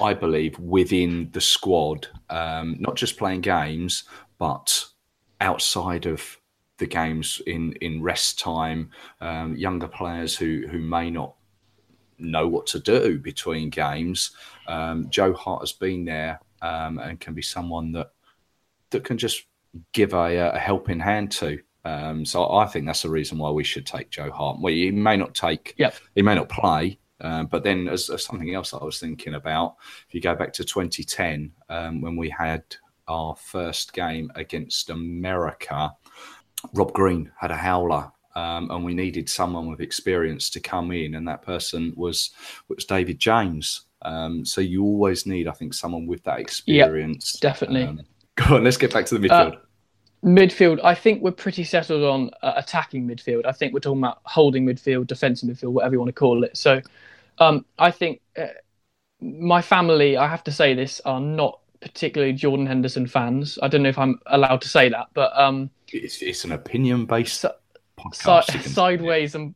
I 0.00 0.14
believe 0.14 0.58
within 0.58 1.30
the 1.32 1.42
squad, 1.42 2.06
um, 2.30 2.76
not 2.78 2.96
just 2.96 3.18
playing 3.18 3.42
games, 3.42 4.04
but 4.38 4.86
outside 5.40 6.06
of 6.06 6.38
the 6.78 6.86
games 6.86 7.42
in 7.46 7.72
in 7.80 8.02
rest 8.02 8.38
time, 8.38 8.90
um, 9.20 9.56
younger 9.56 9.88
players 9.88 10.36
who 10.36 10.66
who 10.70 10.78
may 10.78 11.10
not 11.10 11.34
know 12.20 12.48
what 12.48 12.66
to 12.68 12.80
do 12.80 13.18
between 13.18 13.70
games. 13.70 14.32
Um, 14.66 15.08
Joe 15.10 15.32
Hart 15.32 15.62
has 15.62 15.72
been 15.72 16.04
there 16.04 16.40
um, 16.62 16.98
and 16.98 17.20
can 17.20 17.34
be 17.34 17.42
someone 17.42 17.92
that 17.92 18.12
that 18.90 19.04
can 19.04 19.18
just 19.18 19.46
give 19.92 20.14
a, 20.14 20.52
a 20.52 20.58
helping 20.58 21.00
hand 21.00 21.30
to. 21.32 21.58
Um, 21.84 22.24
so 22.24 22.52
I 22.52 22.66
think 22.66 22.86
that's 22.86 23.02
the 23.02 23.10
reason 23.10 23.38
why 23.38 23.50
we 23.50 23.64
should 23.64 23.86
take 23.86 24.10
Joe 24.10 24.30
Hart. 24.30 24.58
Well, 24.60 24.72
he 24.72 24.90
may 24.90 25.16
not 25.16 25.34
take, 25.34 25.74
yep. 25.78 25.94
he 26.14 26.22
may 26.22 26.34
not 26.34 26.48
play, 26.48 26.98
um, 27.20 27.46
but 27.46 27.64
then 27.64 27.88
as, 27.88 28.10
as, 28.10 28.24
something 28.24 28.54
else 28.54 28.74
I 28.74 28.84
was 28.84 28.98
thinking 28.98 29.34
about, 29.34 29.76
if 30.08 30.14
you 30.14 30.20
go 30.20 30.34
back 30.34 30.52
to 30.54 30.64
2010 30.64 31.52
um, 31.68 32.00
when 32.00 32.16
we 32.16 32.28
had 32.28 32.62
our 33.08 33.34
first 33.36 33.92
game 33.92 34.30
against 34.34 34.90
America, 34.90 35.92
Rob 36.74 36.92
Green 36.92 37.30
had 37.38 37.50
a 37.50 37.56
howler, 37.56 38.10
um, 38.34 38.70
and 38.70 38.84
we 38.84 38.94
needed 38.94 39.28
someone 39.28 39.68
with 39.68 39.80
experience 39.80 40.50
to 40.50 40.60
come 40.60 40.92
in, 40.92 41.14
and 41.14 41.26
that 41.28 41.42
person 41.42 41.92
was 41.96 42.30
was 42.68 42.84
David 42.84 43.18
James. 43.18 43.82
Um, 44.02 44.44
so 44.44 44.60
you 44.60 44.82
always 44.82 45.26
need, 45.26 45.46
I 45.46 45.52
think, 45.52 45.74
someone 45.74 46.06
with 46.06 46.22
that 46.24 46.40
experience. 46.40 47.34
Yep, 47.34 47.40
definitely. 47.40 47.84
Um, 47.84 48.00
go 48.36 48.56
on, 48.56 48.64
let's 48.64 48.76
get 48.76 48.92
back 48.92 49.06
to 49.06 49.18
the 49.18 49.28
midfield. 49.28 49.56
Uh, 49.56 49.60
midfield, 50.24 50.80
I 50.82 50.94
think 50.94 51.22
we're 51.22 51.32
pretty 51.32 51.64
settled 51.64 52.04
on 52.04 52.30
uh, 52.42 52.54
attacking 52.56 53.06
midfield. 53.06 53.46
I 53.46 53.52
think 53.52 53.72
we're 53.72 53.80
talking 53.80 54.00
about 54.00 54.20
holding 54.24 54.66
midfield, 54.66 55.06
defensive 55.06 55.48
midfield, 55.48 55.72
whatever 55.72 55.94
you 55.94 55.98
want 55.98 56.08
to 56.08 56.18
call 56.18 56.44
it. 56.44 56.56
So 56.56 56.80
um, 57.38 57.64
I 57.78 57.90
think 57.90 58.20
uh, 58.38 58.46
my 59.20 59.62
family, 59.62 60.16
I 60.16 60.26
have 60.28 60.44
to 60.44 60.52
say 60.52 60.74
this, 60.74 61.00
are 61.04 61.20
not 61.20 61.60
particularly 61.80 62.32
Jordan 62.34 62.66
Henderson 62.66 63.06
fans. 63.06 63.58
I 63.62 63.68
don't 63.68 63.82
know 63.82 63.88
if 63.88 63.98
I'm 63.98 64.20
allowed 64.26 64.60
to 64.62 64.68
say 64.68 64.88
that, 64.90 65.08
but 65.14 65.36
um, 65.38 65.70
it's, 65.88 66.22
it's 66.22 66.44
an 66.44 66.52
opinion 66.52 67.06
based 67.06 67.40
so, 67.40 67.52
si- 68.12 68.58
sideways 68.60 69.34
and 69.34 69.54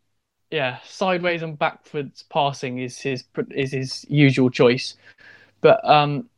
yeah, 0.51 0.79
sideways 0.85 1.43
and 1.43 1.59
backwards 1.59 2.25
passing 2.31 2.79
is 2.79 2.99
his 2.99 3.25
is 3.51 3.73
his 3.73 4.05
usual 4.09 4.51
choice. 4.51 4.97
But 5.61 5.85
um, 5.89 6.29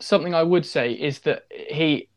something 0.00 0.34
I 0.34 0.42
would 0.42 0.64
say 0.64 0.92
is 0.92 1.20
that 1.20 1.44
he 1.50 2.08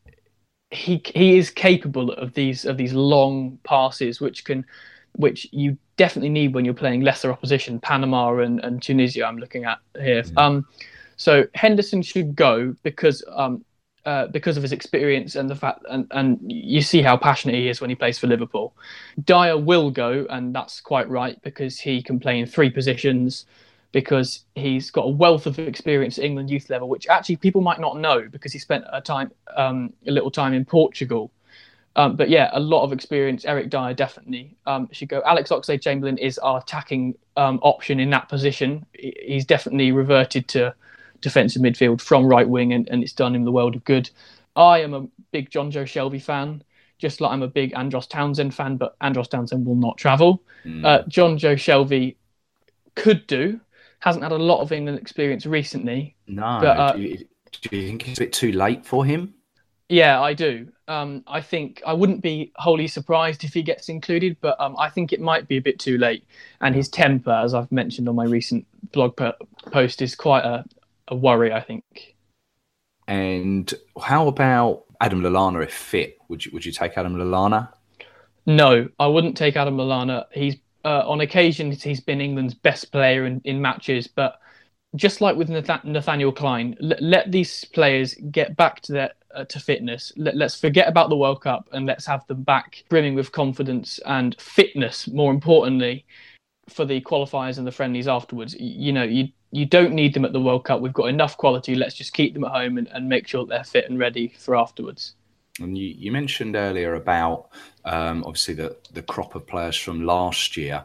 he 0.69 1.01
he 1.13 1.37
is 1.37 1.49
capable 1.49 2.11
of 2.13 2.33
these 2.33 2.65
of 2.65 2.77
these 2.77 2.93
long 2.93 3.59
passes, 3.63 4.21
which 4.21 4.45
can 4.45 4.65
which 5.13 5.47
you 5.51 5.77
definitely 5.97 6.29
need 6.29 6.53
when 6.53 6.63
you're 6.63 6.73
playing 6.73 7.01
lesser 7.01 7.31
opposition, 7.31 7.79
Panama 7.79 8.37
and, 8.37 8.59
and 8.61 8.81
Tunisia. 8.81 9.25
I'm 9.25 9.37
looking 9.37 9.65
at 9.65 9.79
here. 9.99 10.23
Mm. 10.23 10.37
Um, 10.37 10.65
so 11.17 11.45
Henderson 11.53 12.01
should 12.01 12.35
go 12.35 12.75
because 12.81 13.23
um, 13.33 13.63
uh, 14.05 14.27
because 14.27 14.57
of 14.57 14.63
his 14.63 14.71
experience 14.71 15.35
and 15.35 15.49
the 15.49 15.55
fact, 15.55 15.83
and, 15.89 16.07
and 16.11 16.39
you 16.47 16.81
see 16.81 17.01
how 17.01 17.17
passionate 17.17 17.55
he 17.55 17.69
is 17.69 17.81
when 17.81 17.89
he 17.89 17.95
plays 17.95 18.17
for 18.17 18.27
Liverpool. 18.27 18.73
Dier 19.23 19.57
will 19.57 19.91
go, 19.91 20.25
and 20.29 20.55
that's 20.55 20.81
quite 20.81 21.09
right 21.09 21.41
because 21.43 21.79
he 21.79 22.01
can 22.01 22.19
play 22.19 22.39
in 22.39 22.45
three 22.45 22.69
positions, 22.69 23.45
because 23.91 24.45
he's 24.55 24.89
got 24.89 25.03
a 25.03 25.09
wealth 25.09 25.45
of 25.45 25.59
experience 25.59 26.17
at 26.17 26.23
England 26.23 26.49
youth 26.49 26.69
level, 26.69 26.87
which 26.87 27.07
actually 27.07 27.35
people 27.35 27.61
might 27.61 27.79
not 27.79 27.97
know 27.97 28.27
because 28.29 28.53
he 28.53 28.59
spent 28.59 28.85
a 28.91 29.01
time, 29.01 29.31
um, 29.55 29.93
a 30.07 30.11
little 30.11 30.31
time 30.31 30.53
in 30.53 30.65
Portugal. 30.65 31.31
Um, 31.97 32.15
but 32.15 32.29
yeah, 32.29 32.49
a 32.53 32.59
lot 32.59 32.83
of 32.83 32.93
experience. 32.93 33.43
Eric 33.43 33.69
Dier 33.69 33.93
definitely 33.93 34.55
um, 34.65 34.87
should 34.93 35.09
go. 35.09 35.21
Alex 35.25 35.49
Oxlade-Chamberlain 35.49 36.17
is 36.17 36.37
our 36.37 36.59
attacking 36.59 37.15
um, 37.35 37.59
option 37.63 37.99
in 37.99 38.09
that 38.11 38.29
position. 38.29 38.85
He's 38.93 39.45
definitely 39.45 39.91
reverted 39.91 40.47
to 40.49 40.73
defensive 41.21 41.61
midfield 41.61 42.01
from 42.01 42.25
right 42.25 42.47
wing, 42.47 42.73
and, 42.73 42.89
and 42.89 43.03
it's 43.03 43.13
done 43.13 43.35
him 43.35 43.45
the 43.45 43.51
world 43.51 43.75
of 43.75 43.83
good. 43.83 44.09
I 44.55 44.79
am 44.79 44.93
a 44.93 45.07
big 45.31 45.49
Jonjo 45.49 45.83
Shelvey 45.83 46.21
fan, 46.21 46.63
just 46.97 47.21
like 47.21 47.31
I'm 47.31 47.41
a 47.41 47.47
big 47.47 47.73
Andros 47.75 48.07
Townsend 48.07 48.53
fan, 48.53 48.77
but 48.77 48.95
Andros 49.01 49.27
Townsend 49.27 49.65
will 49.65 49.75
not 49.75 49.97
travel. 49.97 50.43
Mm. 50.65 50.85
Uh, 50.85 51.03
Jonjo 51.03 51.53
Shelvey 51.53 52.15
could 52.95 53.25
do, 53.27 53.59
hasn't 53.99 54.23
had 54.23 54.31
a 54.31 54.37
lot 54.37 54.61
of 54.61 54.71
England 54.71 54.99
experience 54.99 55.45
recently. 55.45 56.15
No, 56.27 56.59
but, 56.61 56.77
uh, 56.77 56.93
do, 56.93 57.01
you, 57.01 57.17
do, 57.17 57.75
you, 57.77 57.87
think 57.87 58.07
it's 58.07 58.19
a 58.19 58.23
bit 58.23 58.33
too 58.33 58.51
late 58.51 58.85
for 58.85 59.05
him? 59.05 59.33
Yeah, 59.91 60.21
I 60.21 60.33
do. 60.33 60.69
Um, 60.87 61.23
I 61.27 61.41
think 61.41 61.81
I 61.85 61.91
wouldn't 61.91 62.21
be 62.21 62.53
wholly 62.55 62.87
surprised 62.87 63.43
if 63.43 63.53
he 63.53 63.61
gets 63.61 63.89
included, 63.89 64.37
but 64.39 64.59
um, 64.59 64.75
I 64.79 64.89
think 64.89 65.11
it 65.11 65.19
might 65.19 65.47
be 65.47 65.57
a 65.57 65.61
bit 65.61 65.79
too 65.79 65.97
late. 65.97 66.25
And 66.61 66.73
his 66.73 66.87
temper, 66.87 67.31
as 67.31 67.53
I've 67.53 67.71
mentioned 67.71 68.07
on 68.07 68.15
my 68.15 68.23
recent 68.23 68.65
blog 68.93 69.19
post, 69.71 70.01
is 70.01 70.15
quite 70.15 70.45
a, 70.45 70.63
a 71.11 71.15
worry, 71.15 71.53
I 71.53 71.61
think. 71.61 72.15
And 73.07 73.71
how 74.01 74.27
about 74.27 74.85
Adam 74.99 75.21
Lallana 75.21 75.63
if 75.63 75.73
fit? 75.73 76.17
Would 76.29 76.45
you 76.45 76.51
would 76.53 76.65
you 76.65 76.71
take 76.71 76.97
Adam 76.97 77.15
Lallana? 77.15 77.69
No, 78.45 78.87
I 78.97 79.07
wouldn't 79.07 79.37
take 79.37 79.55
Adam 79.55 79.77
Lallana. 79.77 80.25
He's 80.31 80.55
uh, 80.83 81.03
on 81.05 81.21
occasions 81.21 81.83
he's 81.83 81.99
been 81.99 82.21
England's 82.21 82.55
best 82.55 82.91
player 82.91 83.25
in, 83.25 83.41
in 83.43 83.61
matches, 83.61 84.07
but 84.07 84.39
just 84.95 85.21
like 85.21 85.35
with 85.35 85.49
Nathaniel 85.49 86.31
Clyne, 86.31 86.75
let, 86.79 87.01
let 87.01 87.31
these 87.31 87.63
players 87.65 88.15
get 88.31 88.57
back 88.57 88.81
to 88.81 88.93
their 88.93 89.11
uh, 89.33 89.45
to 89.45 89.59
fitness. 89.59 90.11
Let, 90.17 90.41
us 90.41 90.59
forget 90.59 90.87
about 90.87 91.09
the 91.09 91.15
World 91.15 91.41
Cup 91.41 91.69
and 91.71 91.85
let's 91.85 92.05
have 92.05 92.25
them 92.27 92.43
back 92.43 92.83
brimming 92.89 93.15
with 93.15 93.31
confidence 93.31 93.99
and 94.05 94.39
fitness. 94.39 95.07
More 95.07 95.31
importantly, 95.31 96.05
for 96.69 96.85
the 96.85 96.99
qualifiers 97.01 97.57
and 97.57 97.65
the 97.65 97.71
friendlies 97.71 98.07
afterwards. 98.07 98.55
You 98.59 98.91
know, 98.91 99.03
you 99.03 99.29
you 99.51 99.65
don't 99.65 99.93
need 99.93 100.13
them 100.13 100.25
at 100.25 100.33
the 100.33 100.41
World 100.41 100.63
Cup. 100.63 100.81
We've 100.81 100.93
got 100.93 101.09
enough 101.09 101.37
quality. 101.37 101.75
Let's 101.75 101.95
just 101.95 102.13
keep 102.13 102.33
them 102.33 102.45
at 102.45 102.51
home 102.51 102.77
and, 102.77 102.87
and 102.87 103.07
make 103.07 103.27
sure 103.27 103.45
they're 103.45 103.63
fit 103.63 103.89
and 103.89 103.99
ready 103.99 104.33
for 104.37 104.55
afterwards. 104.55 105.15
And 105.59 105.77
you, 105.77 105.87
you 105.87 106.11
mentioned 106.11 106.55
earlier 106.55 106.95
about 106.95 107.49
um, 107.83 108.23
obviously 108.25 108.53
the, 108.53 108.77
the 108.93 109.01
crop 109.01 109.35
of 109.35 109.45
players 109.45 109.75
from 109.75 110.05
last 110.05 110.55
year, 110.55 110.83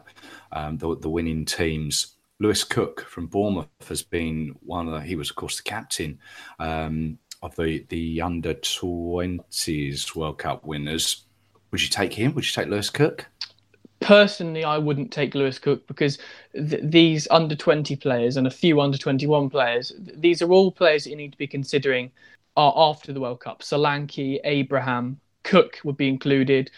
um, 0.51 0.77
the, 0.77 0.97
the 0.97 1.09
winning 1.09 1.45
teams. 1.45 2.15
Lewis 2.39 2.63
Cook 2.63 3.01
from 3.01 3.27
Bournemouth 3.27 3.67
has 3.87 4.03
been 4.03 4.55
one 4.61 4.87
of 4.87 4.93
the, 4.93 5.01
he 5.01 5.15
was, 5.15 5.29
of 5.29 5.37
course, 5.37 5.57
the 5.57 5.63
captain 5.63 6.19
um, 6.59 7.17
of 7.41 7.55
the, 7.55 7.85
the 7.89 8.21
under 8.21 8.53
20s 8.53 10.15
World 10.15 10.37
Cup 10.37 10.65
winners. 10.65 11.23
Would 11.71 11.81
you 11.81 11.89
take 11.89 12.13
him? 12.13 12.35
Would 12.35 12.45
you 12.45 12.51
take 12.51 12.69
Lewis 12.69 12.89
Cook? 12.89 13.25
Personally, 13.99 14.63
I 14.63 14.77
wouldn't 14.77 15.11
take 15.11 15.35
Lewis 15.35 15.59
Cook 15.59 15.87
because 15.87 16.17
th- 16.53 16.81
these 16.83 17.27
under 17.31 17.55
20 17.55 17.95
players 17.95 18.37
and 18.37 18.47
a 18.47 18.51
few 18.51 18.79
under 18.81 18.97
21 18.97 19.49
players, 19.49 19.91
th- 20.05 20.17
these 20.19 20.41
are 20.41 20.51
all 20.51 20.71
players 20.71 21.03
that 21.03 21.09
you 21.09 21.15
need 21.15 21.31
to 21.31 21.37
be 21.37 21.47
considering 21.47 22.11
are 22.55 22.73
after 22.75 23.13
the 23.13 23.19
World 23.19 23.39
Cup. 23.39 23.61
Solanke, 23.61 24.39
Abraham, 24.43 25.19
Cook 25.43 25.79
would 25.83 25.97
be 25.97 26.09
included. 26.09 26.71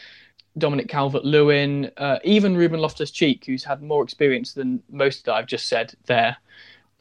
Dominic 0.58 0.90
Calvert 0.90 1.24
Lewin, 1.24 1.90
uh, 1.98 2.20
even 2.24 2.58
Ruben 2.58 2.80
Loftus 2.80 3.12
Cheek, 3.12 3.46
who's 3.46 3.64
had 3.64 3.82
more 3.82 4.04
experience 4.04 4.54
than 4.54 4.84
most 4.90 5.26
that 5.26 5.34
I've 5.34 5.48
just 5.48 5.68
said 5.68 5.94
there. 6.06 6.36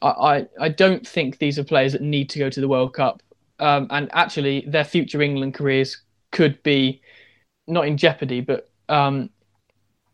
I, 0.00 0.08
I, 0.08 0.46
I, 0.60 0.68
don't 0.68 1.06
think 1.06 1.38
these 1.38 1.58
are 1.58 1.64
players 1.64 1.92
that 1.92 2.02
need 2.02 2.30
to 2.30 2.38
go 2.38 2.50
to 2.50 2.60
the 2.60 2.68
World 2.68 2.94
Cup. 2.94 3.22
Um, 3.58 3.88
and 3.90 4.08
actually, 4.12 4.64
their 4.66 4.84
future 4.84 5.20
England 5.20 5.54
careers 5.54 6.00
could 6.30 6.62
be 6.62 7.00
not 7.66 7.86
in 7.86 7.96
jeopardy, 7.96 8.40
but 8.40 8.70
um, 8.88 9.30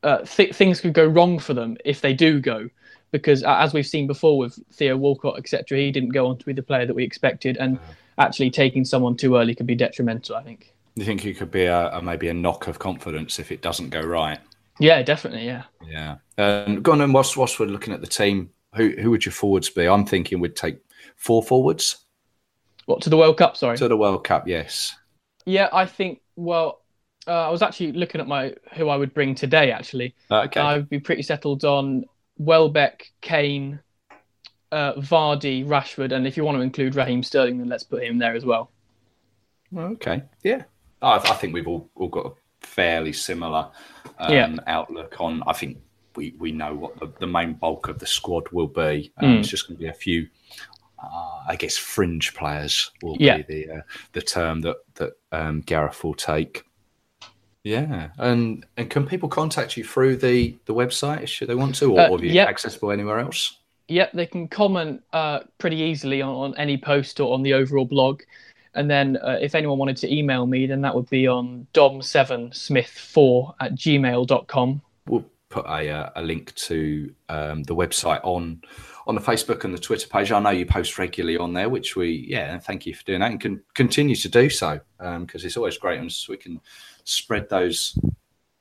uh, 0.04 0.18
th- 0.18 0.54
things 0.54 0.80
could 0.80 0.92
go 0.92 1.06
wrong 1.06 1.38
for 1.38 1.54
them 1.54 1.76
if 1.84 2.00
they 2.00 2.12
do 2.12 2.40
go. 2.40 2.68
Because 3.10 3.44
uh, 3.44 3.56
as 3.58 3.72
we've 3.72 3.86
seen 3.86 4.06
before 4.06 4.36
with 4.36 4.58
Theo 4.72 4.96
Walcott, 4.96 5.38
etc., 5.38 5.78
he 5.78 5.90
didn't 5.90 6.10
go 6.10 6.26
on 6.26 6.36
to 6.38 6.44
be 6.44 6.52
the 6.52 6.62
player 6.62 6.84
that 6.84 6.94
we 6.94 7.04
expected. 7.04 7.56
And 7.58 7.78
actually, 8.18 8.50
taking 8.50 8.84
someone 8.84 9.16
too 9.16 9.36
early 9.36 9.54
could 9.54 9.66
be 9.66 9.76
detrimental, 9.76 10.36
I 10.36 10.42
think. 10.42 10.74
You 10.96 11.04
think 11.04 11.24
it 11.24 11.34
could 11.34 11.50
be 11.50 11.64
a, 11.64 11.90
a, 11.90 12.02
maybe 12.02 12.28
a 12.28 12.34
knock 12.34 12.66
of 12.66 12.78
confidence 12.78 13.38
if 13.38 13.52
it 13.52 13.62
doesn't 13.62 13.90
go 13.90 14.00
right? 14.00 14.38
Yeah, 14.80 15.02
definitely. 15.02 15.46
Yeah. 15.46 15.62
Yeah. 15.88 16.16
Um, 16.38 16.82
go 16.82 16.92
on 16.92 17.00
and 17.00 17.14
whilst, 17.14 17.36
whilst 17.36 17.60
we're 17.60 17.66
looking 17.66 17.94
at 17.94 18.00
the 18.00 18.06
team, 18.08 18.50
who 18.74 18.90
who 19.00 19.10
would 19.10 19.24
your 19.24 19.32
forwards 19.32 19.70
be? 19.70 19.88
I'm 19.88 20.04
thinking 20.04 20.40
we'd 20.40 20.56
take 20.56 20.78
four 21.16 21.42
forwards. 21.42 22.04
What 22.86 23.00
to 23.02 23.10
the 23.10 23.16
World 23.16 23.38
Cup? 23.38 23.56
Sorry. 23.56 23.76
To 23.78 23.88
the 23.88 23.96
World 23.96 24.24
Cup, 24.24 24.46
yes. 24.46 24.94
Yeah, 25.46 25.68
I 25.72 25.86
think. 25.86 26.20
Well, 26.36 26.82
uh, 27.26 27.48
I 27.48 27.50
was 27.50 27.62
actually 27.62 27.92
looking 27.92 28.20
at 28.20 28.26
my 28.26 28.54
who 28.74 28.88
I 28.88 28.96
would 28.96 29.14
bring 29.14 29.34
today. 29.34 29.70
Actually, 29.70 30.14
uh, 30.30 30.42
okay. 30.42 30.60
I 30.60 30.76
would 30.76 30.88
be 30.88 31.00
pretty 31.00 31.22
settled 31.22 31.64
on 31.64 32.04
Welbeck, 32.38 33.12
Kane, 33.20 33.80
uh, 34.72 34.94
Vardy, 34.94 35.66
Rashford, 35.66 36.12
and 36.12 36.26
if 36.26 36.36
you 36.36 36.44
want 36.44 36.58
to 36.58 36.62
include 36.62 36.94
Raheem 36.94 37.22
Sterling, 37.22 37.58
then 37.58 37.68
let's 37.68 37.84
put 37.84 38.02
him 38.02 38.18
there 38.18 38.34
as 38.34 38.44
well. 38.44 38.70
Okay. 39.76 40.22
Yeah. 40.42 40.62
I, 41.02 41.16
I 41.16 41.34
think 41.34 41.54
we've 41.54 41.68
all, 41.68 41.88
all 41.94 42.08
got 42.08 42.26
a 42.26 42.32
fairly 42.66 43.12
similar 43.12 43.70
um, 44.18 44.32
yeah. 44.32 44.54
outlook 44.66 45.20
on. 45.20 45.42
I 45.46 45.52
think 45.52 45.78
we, 46.16 46.34
we 46.38 46.52
know 46.52 46.74
what 46.74 46.98
the, 46.98 47.12
the 47.20 47.26
main 47.26 47.54
bulk 47.54 47.88
of 47.88 47.98
the 47.98 48.06
squad 48.06 48.48
will 48.50 48.68
be. 48.68 49.12
Um, 49.18 49.28
mm. 49.28 49.38
It's 49.40 49.48
just 49.48 49.68
going 49.68 49.76
to 49.76 49.82
be 49.82 49.88
a 49.88 49.94
few, 49.94 50.28
uh, 51.02 51.40
I 51.48 51.56
guess, 51.56 51.76
fringe 51.76 52.34
players 52.34 52.90
will 53.02 53.16
yeah. 53.18 53.38
be 53.38 53.42
the 53.42 53.74
uh, 53.74 53.80
the 54.12 54.22
term 54.22 54.60
that 54.62 54.76
that 54.94 55.12
um, 55.32 55.60
Gareth 55.60 56.02
will 56.04 56.14
take. 56.14 56.64
Yeah, 57.64 58.10
and 58.18 58.64
and 58.76 58.90
can 58.90 59.06
people 59.06 59.28
contact 59.30 59.76
you 59.78 59.84
through 59.84 60.16
the 60.16 60.56
the 60.66 60.74
website 60.74 61.26
should 61.26 61.48
they 61.48 61.54
want 61.54 61.74
to, 61.76 61.94
or, 61.94 62.00
uh, 62.00 62.08
or 62.10 62.18
are 62.18 62.24
you 62.24 62.30
yep. 62.32 62.48
accessible 62.48 62.92
anywhere 62.92 63.18
else? 63.18 63.56
Yep, 63.88 64.12
they 64.12 64.26
can 64.26 64.48
comment 64.48 65.02
uh, 65.12 65.40
pretty 65.58 65.76
easily 65.78 66.20
on, 66.22 66.34
on 66.34 66.54
any 66.56 66.76
post 66.76 67.20
or 67.20 67.32
on 67.34 67.42
the 67.42 67.54
overall 67.54 67.86
blog. 67.86 68.22
And 68.74 68.90
then 68.90 69.16
uh, 69.18 69.38
if 69.40 69.54
anyone 69.54 69.78
wanted 69.78 69.96
to 69.98 70.12
email 70.14 70.44
me, 70.46 70.66
then 70.66 70.82
that 70.82 70.94
would 70.94 71.08
be 71.08 71.26
on 71.26 71.66
dom7smith4 71.74 73.54
at 73.60 73.74
gmail.com. 73.74 74.82
We'll 75.06 75.24
put 75.48 75.66
a, 75.66 75.90
uh, 75.90 76.10
a 76.16 76.22
link 76.22 76.54
to 76.54 77.14
um, 77.28 77.62
the 77.64 77.74
website 77.74 78.20
on 78.24 78.62
on 79.06 79.14
the 79.14 79.20
Facebook 79.20 79.64
and 79.64 79.74
the 79.74 79.78
Twitter 79.78 80.08
page. 80.08 80.32
I 80.32 80.40
know 80.40 80.48
you 80.48 80.64
post 80.64 80.98
regularly 80.98 81.36
on 81.36 81.52
there, 81.52 81.68
which 81.68 81.94
we, 81.94 82.26
yeah, 82.26 82.58
thank 82.58 82.86
you 82.86 82.94
for 82.94 83.04
doing 83.04 83.20
that 83.20 83.32
and 83.32 83.38
can 83.38 83.62
continue 83.74 84.16
to 84.16 84.28
do 84.30 84.48
so 84.48 84.80
because 84.98 85.14
um, 85.16 85.28
it's 85.46 85.58
always 85.58 85.76
great 85.76 86.00
and 86.00 86.10
so 86.10 86.32
we 86.32 86.38
can 86.38 86.58
spread 87.04 87.48
those 87.48 87.98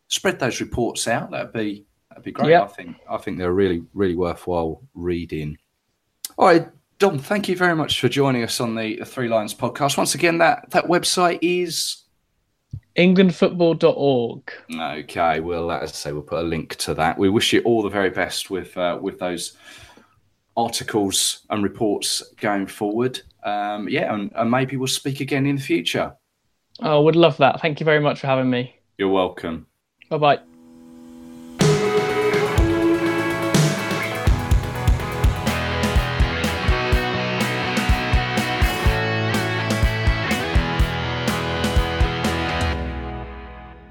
spread 0.08 0.40
those 0.40 0.62
reports 0.62 1.08
out. 1.08 1.32
That'd 1.32 1.54
be 1.54 1.86
that'd 2.10 2.24
be 2.24 2.32
great. 2.32 2.50
Yep. 2.50 2.64
I 2.64 2.68
think 2.68 2.98
I 3.10 3.18
think 3.18 3.38
they're 3.38 3.54
really 3.54 3.84
really 3.94 4.16
worthwhile 4.16 4.82
reading. 4.94 5.58
All 6.38 6.48
right, 6.48 6.68
Dom, 7.04 7.20
thank 7.20 7.50
you 7.50 7.56
very 7.58 7.76
much 7.76 8.00
for 8.00 8.08
joining 8.08 8.44
us 8.44 8.60
on 8.62 8.76
the 8.76 9.04
Three 9.04 9.28
Lions 9.28 9.54
podcast. 9.54 9.98
Once 9.98 10.16
again, 10.16 10.38
that, 10.38 10.70
that 10.72 10.86
website 10.86 11.38
is 11.42 12.04
englandfootball.org. 12.96 14.52
Okay, 14.74 15.40
well, 15.42 15.72
as 15.72 15.92
I 15.92 15.94
say, 15.94 16.12
we'll 16.14 16.22
put 16.22 16.40
a 16.40 16.48
link 16.48 16.76
to 16.78 16.94
that. 16.94 17.18
We 17.18 17.30
wish 17.30 17.52
you 17.52 17.62
all 17.64 17.84
the 17.84 17.90
very 17.90 18.10
best 18.10 18.50
with 18.50 18.78
uh, 18.78 18.98
with 19.02 19.20
those 19.20 19.58
articles 20.56 21.46
and 21.50 21.62
reports 21.62 22.24
going 22.40 22.68
forward. 22.68 23.22
Um, 23.44 23.90
yeah, 23.90 24.14
and, 24.14 24.32
and 24.36 24.50
maybe 24.50 24.78
we'll 24.78 24.88
speak 24.88 25.20
again 25.20 25.46
in 25.46 25.58
the 25.58 25.62
future. 25.62 26.16
Oh, 26.82 27.02
would 27.02 27.16
love 27.16 27.38
that. 27.38 27.62
Thank 27.62 27.80
you 27.80 27.86
very 27.86 28.00
much 28.00 28.20
for 28.20 28.28
having 28.28 28.50
me. 28.50 28.76
You're 28.98 29.10
welcome. 29.10 29.68
Bye 30.10 30.18
bye. 30.18 30.40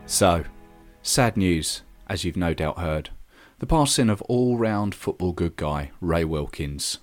So, 0.06 0.44
sad 1.02 1.36
news, 1.38 1.82
as 2.06 2.22
you've 2.22 2.36
no 2.36 2.52
doubt 2.52 2.78
heard. 2.78 3.10
The 3.60 3.66
passing 3.66 4.10
of 4.10 4.20
all 4.22 4.58
round 4.58 4.94
football 4.94 5.32
good 5.32 5.56
guy, 5.56 5.90
Ray 6.00 6.24
Wilkins. 6.24 6.98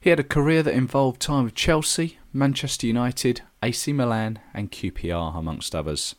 He 0.00 0.10
had 0.10 0.20
a 0.20 0.24
career 0.24 0.62
that 0.62 0.74
involved 0.74 1.20
time 1.20 1.44
with 1.44 1.54
Chelsea, 1.54 2.18
Manchester 2.32 2.86
United, 2.86 3.42
AC 3.64 3.94
Milan, 3.94 4.38
and 4.52 4.70
QPR, 4.70 5.36
amongst 5.36 5.74
others. 5.74 6.14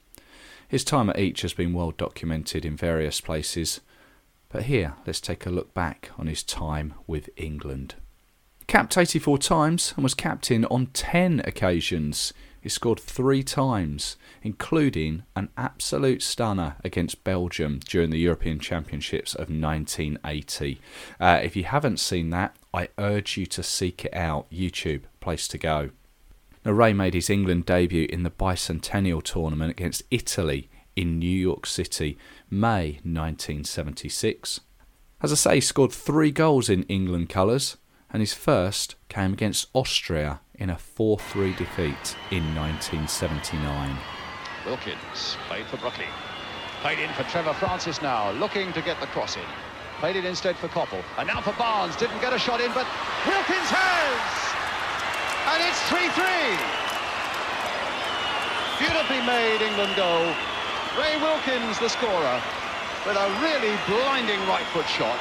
His 0.68 0.84
time 0.84 1.12
at 1.12 1.20
each 1.20 1.44
has 1.44 1.54
been 1.54 1.74
well 1.74 1.92
documented 1.92 2.66
in 2.66 2.76
various 2.76 3.22
places, 3.22 3.82
but 4.50 4.64
here 4.64 4.96
let's 5.06 5.22
take 5.22 5.46
a 5.46 5.52
look 5.52 5.74
back 5.76 6.10
on 6.18 6.26
his 6.26 6.42
time 6.42 6.96
with 7.06 7.30
England. 7.38 7.96
Capped 8.66 8.98
84 8.98 9.38
times 9.38 9.94
and 9.96 10.04
was 10.04 10.16
captain 10.16 10.66
on 10.66 10.88
10 10.88 11.44
occasions, 11.46 12.34
he 12.66 12.70
scored 12.70 13.00
three 13.00 13.44
times, 13.44 14.18
including 14.42 15.22
an 15.36 15.50
absolute 15.56 16.24
stunner 16.24 16.78
against 16.84 17.24
Belgium 17.24 17.80
during 17.88 18.10
the 18.10 18.18
European 18.18 18.58
Championships 18.58 19.36
of 19.36 19.52
1980. 19.52 20.82
Uh, 21.20 21.40
if 21.44 21.56
you 21.56 21.66
haven't 21.66 22.00
seen 22.00 22.32
that, 22.32 22.56
I 22.74 22.90
urge 22.98 23.38
you 23.38 23.46
to 23.46 23.62
seek 23.62 24.06
it 24.06 24.16
out. 24.16 24.50
YouTube, 24.50 25.04
place 25.20 25.48
to 25.50 25.60
go. 25.60 25.92
Now, 26.66 26.72
Ray 26.72 26.94
made 26.94 27.14
his 27.14 27.30
England 27.30 27.68
debut 27.68 28.08
in 28.10 28.24
the 28.24 28.32
Bicentennial 28.32 29.22
Tournament 29.22 29.70
against 29.70 30.02
Italy 30.10 30.68
in 30.96 31.20
New 31.20 31.28
York 31.28 31.68
City, 31.68 32.18
May 32.50 33.00
1976. 33.04 34.62
As 35.22 35.32
I 35.32 35.36
say, 35.36 35.56
he 35.56 35.62
scored 35.62 35.92
three 35.92 36.32
goals 36.32 36.68
in 36.68 36.82
England 36.84 37.30
colours, 37.30 37.78
and 38.12 38.20
his 38.20 38.34
first 38.34 38.96
came 39.10 39.34
against 39.34 39.68
Austria 39.74 40.42
in 40.56 40.72
a 40.72 40.78
4 40.78 41.20
3 41.20 41.54
defeat 41.54 42.16
in 42.32 42.56
1979. 42.56 43.98
Wilkins 44.66 45.38
played 45.48 45.68
for 45.68 45.78
Brooking. 45.78 46.10
Played 46.82 46.98
in 46.98 47.12
for 47.14 47.24
Trevor 47.24 47.54
Francis 47.54 48.02
now, 48.02 48.32
looking 48.32 48.74
to 48.74 48.82
get 48.82 49.00
the 49.00 49.08
cross 49.08 49.36
in. 49.36 49.44
Played 50.00 50.16
it 50.16 50.26
instead 50.26 50.56
for 50.56 50.68
Coppell. 50.70 51.04
And 51.20 51.28
now 51.28 51.42
for 51.42 51.54
Barnes. 51.54 51.96
Didn't 51.96 52.20
get 52.22 52.34
a 52.34 52.40
shot 52.40 52.60
in, 52.60 52.72
but 52.74 52.88
Wilkins 53.28 53.70
has! 53.70 54.55
And 55.46 55.62
it's 55.62 55.80
3-3. 55.90 56.26
Beautifully 58.80 59.22
made 59.26 59.62
England 59.62 59.96
goal. 59.96 60.26
Ray 60.98 61.18
Wilkins, 61.22 61.78
the 61.80 61.90
scorer, 61.90 62.42
with 63.06 63.16
a 63.16 63.30
really 63.42 63.78
blinding 63.88 64.40
right 64.48 64.66
foot 64.74 64.88
shot. 64.88 65.20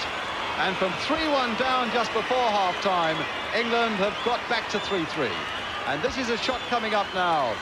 And 0.59 0.77
from 0.77 0.93
3-1 1.05 1.59
down 1.59 1.91
just 1.93 2.13
before 2.13 2.49
half-time, 2.51 3.17
England 3.55 3.97
have 3.97 4.17
got 4.25 4.41
back 4.49 4.69
to 4.71 4.79
3-3. 4.79 5.31
And 5.87 6.01
this 6.03 6.17
is 6.17 6.31
a 6.31 6.37
shot 6.39 6.61
coming 6.71 6.95
up 6.95 7.07
now 7.15 7.55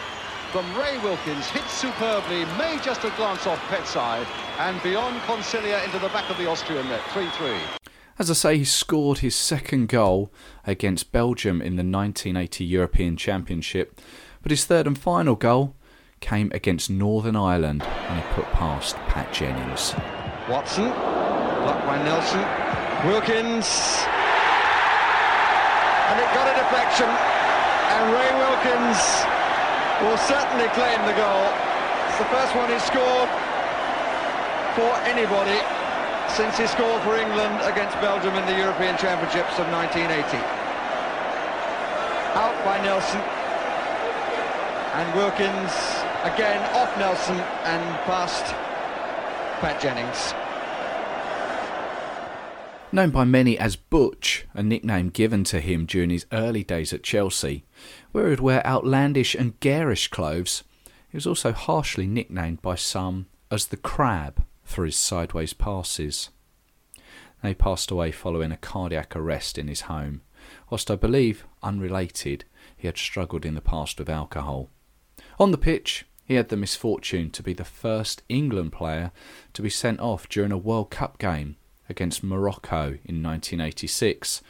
from 0.53 0.67
Ray 0.77 0.99
Wilkins, 0.99 1.49
hit 1.49 1.65
superbly, 1.65 2.45
made 2.59 2.83
just 2.83 3.03
a 3.05 3.11
glance 3.17 3.47
off 3.47 3.59
Pezzey, 3.69 4.27
and 4.59 4.83
beyond 4.83 5.19
Koncilia 5.23 5.83
into 5.83 5.99
the 5.99 6.11
back 6.11 6.29
of 6.29 6.37
the 6.37 6.47
Austrian 6.47 6.87
net, 6.91 7.01
3-3. 7.15 7.82
As 8.23 8.31
I 8.31 8.35
say, 8.35 8.59
he 8.59 8.65
scored 8.65 9.19
his 9.19 9.35
second 9.35 9.89
goal 9.89 10.31
against 10.65 11.11
Belgium 11.11 11.61
in 11.61 11.75
the 11.75 11.83
1980 11.83 12.65
European 12.65 13.17
Championship, 13.17 14.01
but 14.43 14.53
his 14.53 14.65
third 14.65 14.87
and 14.87 14.97
final 14.97 15.35
goal 15.35 15.75
came 16.21 16.49
against 16.55 16.89
Northern 16.89 17.35
Ireland 17.35 17.83
and 17.83 18.23
he 18.23 18.35
put 18.35 18.45
past 18.53 18.95
Pat 19.11 19.33
Jennings. 19.33 19.97
Watson, 20.49 20.87
blocked 21.67 21.83
by 21.85 21.99
Nelson, 22.07 22.47
Wilkins, 23.11 23.67
and 26.07 26.15
it 26.23 26.31
got 26.31 26.47
a 26.47 26.55
deflection, 26.63 27.11
and 27.11 28.03
Ray 28.15 28.31
Wilkins 28.39 29.03
will 30.07 30.19
certainly 30.31 30.71
claim 30.79 31.03
the 31.11 31.17
goal. 31.19 31.51
It's 32.07 32.23
the 32.23 32.31
first 32.31 32.55
one 32.55 32.71
he 32.71 32.79
scored 32.79 33.29
for 34.79 34.95
anybody 35.11 35.82
since 36.37 36.57
he 36.57 36.67
scored 36.67 37.03
for 37.03 37.17
England 37.17 37.61
against 37.63 37.95
Belgium 38.01 38.35
in 38.35 38.47
the 38.47 38.57
European 38.57 38.97
Championships 38.97 39.59
of 39.59 39.69
1980. 39.69 40.39
Out 42.35 42.65
by 42.65 42.81
Nelson, 42.81 43.21
and 44.95 45.15
Wilkins 45.15 45.73
again 46.25 46.63
off 46.75 46.97
Nelson 46.99 47.37
and 47.37 47.83
past 48.07 48.45
Pat 49.61 49.79
Jennings. 49.81 50.33
Known 52.93 53.11
by 53.11 53.25
many 53.25 53.59
as 53.59 53.77
Butch, 53.77 54.47
a 54.55 54.63
nickname 54.63 55.11
given 55.11 55.45
to 55.45 55.61
him 55.61 55.85
during 55.85 56.09
his 56.09 56.27
early 56.33 56.65
days 56.65 56.95
at 56.95 57.03
Chelsea, 57.03 57.65
where 58.13 58.25
he 58.25 58.31
would 58.31 58.41
wear 58.41 58.67
outlandish 58.67 59.35
and 59.35 59.61
garish 59.61 60.09
clothes, 60.09 60.65
he 61.11 61.17
was 61.17 61.27
also 61.27 61.53
harshly 61.53 62.07
nicknamed 62.07 62.63
by 62.63 62.75
some 62.75 63.27
as 63.51 63.67
the 63.67 63.77
Crab 63.77 64.45
for 64.73 64.85
his 64.85 64.97
sideways 64.97 65.53
passes. 65.53 66.31
They 67.43 67.55
passed 67.55 67.91
away 67.91 68.13
following 68.13 68.53
a 68.53 68.57
cardiac 68.57 69.15
arrest 69.17 69.59
in 69.59 69.69
his 69.69 69.83
home, 69.83 70.23
whilst 70.71 70.91
I 70.91 70.97
believe, 70.97 71.45
unrelated, 71.63 72.45
he 72.77 72.87
had 72.87 72.97
struggled 72.97 73.45
in 73.45 73.55
the 73.55 73.61
past 73.61 73.99
with 73.99 74.09
alcohol. 74.09 74.71
On 75.39 75.51
the 75.51 75.59
pitch, 75.59 76.07
he 76.25 76.35
had 76.35 76.49
the 76.49 76.57
misfortune 76.57 77.31
to 77.31 77.43
be 77.43 77.53
the 77.53 77.65
first 77.65 78.23
England 78.29 78.73
player 78.73 79.11
to 79.55 79.63
be 79.63 79.71
sent 79.71 80.01
off 80.01 80.29
during 80.29 80.53
a 80.53 80.59
World 80.59 80.91
Cup 80.91 81.19
game 81.19 81.57
against 81.89 82.23
Morocco 82.23 82.99
in 83.05 83.23
1986 83.23 84.41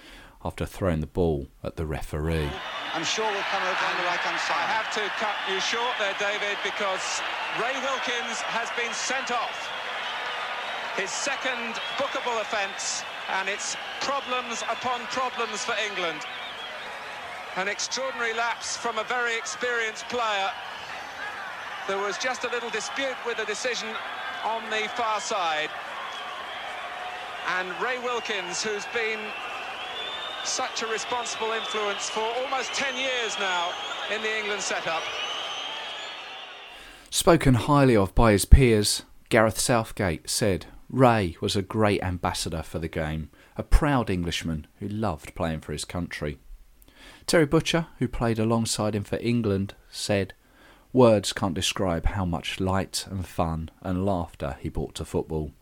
after 0.45 0.67
throwing 0.67 1.01
the 1.01 1.07
ball 1.07 1.49
at 1.63 1.77
the 1.77 1.87
referee. 1.87 2.51
I'm 2.95 3.05
sure 3.05 3.25
we'll 3.25 3.49
come 3.49 3.63
over 3.63 3.87
on 3.87 3.97
the 3.97 4.05
right 4.05 4.21
hand 4.21 4.41
side. 4.41 4.57
I 4.57 4.71
have 4.79 4.93
to 4.95 5.05
cut 5.17 5.37
you 5.49 5.61
short 5.61 5.95
there, 5.99 6.15
David, 6.19 6.59
because 6.63 7.23
Ray 7.57 7.75
Wilkins 7.81 8.41
has 8.53 8.69
been 8.77 8.93
sent 8.93 9.31
off. 9.31 9.82
His 10.97 11.11
second 11.11 11.75
bookable 11.97 12.41
offence, 12.41 13.03
and 13.31 13.49
it's 13.49 13.77
problems 14.01 14.63
upon 14.71 15.01
problems 15.07 15.65
for 15.65 15.75
England. 15.89 16.21
An 17.57 17.69
extraordinary 17.69 18.35
lapse 18.35 18.77
from 18.77 18.99
a 18.99 19.05
very 19.05 19.37
experienced 19.37 20.09
player. 20.09 20.51
There 21.89 21.99
was 21.99 22.19
just 22.19 22.45
a 22.45 22.49
little 22.49 22.71
dispute 22.71 23.17
with 23.27 23.37
the 23.39 23.45
decision 23.45 23.89
on 24.45 24.63
the 24.71 24.89
far 24.97 25.21
side 25.21 25.71
and 27.49 27.69
Ray 27.83 27.99
Wilkins, 27.99 28.63
who's 28.63 28.87
been 28.95 29.19
such 30.45 30.83
a 30.83 30.87
responsible 30.87 31.53
influence 31.53 32.09
for 32.09 32.21
almost 32.21 32.73
10 32.75 32.97
years 32.97 33.39
now 33.39 33.73
in 34.15 34.23
the 34.23 34.39
England 34.39 34.63
setup. 34.63 35.03
Spoken 37.11 37.55
highly 37.55 37.97
of 37.97 38.15
by 38.15 38.33
his 38.33 38.45
peers, 38.45 39.03
Gareth 39.29 39.59
Southgate 39.59 40.29
said 40.29 40.67
Ray 40.93 41.37
was 41.41 41.57
a 41.57 41.63
great 41.63 42.03
ambassador 42.03 42.63
for 42.63 42.79
the 42.79 42.87
game, 42.87 43.31
a 43.57 43.63
proud 43.63 44.11
Englishman 44.11 44.67
who 44.79 44.87
loved 44.87 45.35
playing 45.35 45.61
for 45.61 45.73
his 45.73 45.87
country. 45.87 46.39
Terry 47.27 47.47
Butcher, 47.47 47.87
who 47.99 48.07
played 48.07 48.39
alongside 48.39 48.95
him 48.95 49.03
for 49.03 49.19
England, 49.23 49.75
said, 49.91 50.35
Words 50.93 51.33
can't 51.33 51.55
describe 51.55 52.05
how 52.05 52.27
much 52.27 52.61
light 52.61 53.07
and 53.11 53.27
fun 53.27 53.71
and 53.81 54.05
laughter 54.05 54.59
he 54.61 54.69
brought 54.69 54.95
to 54.97 55.07
football. 55.07 55.53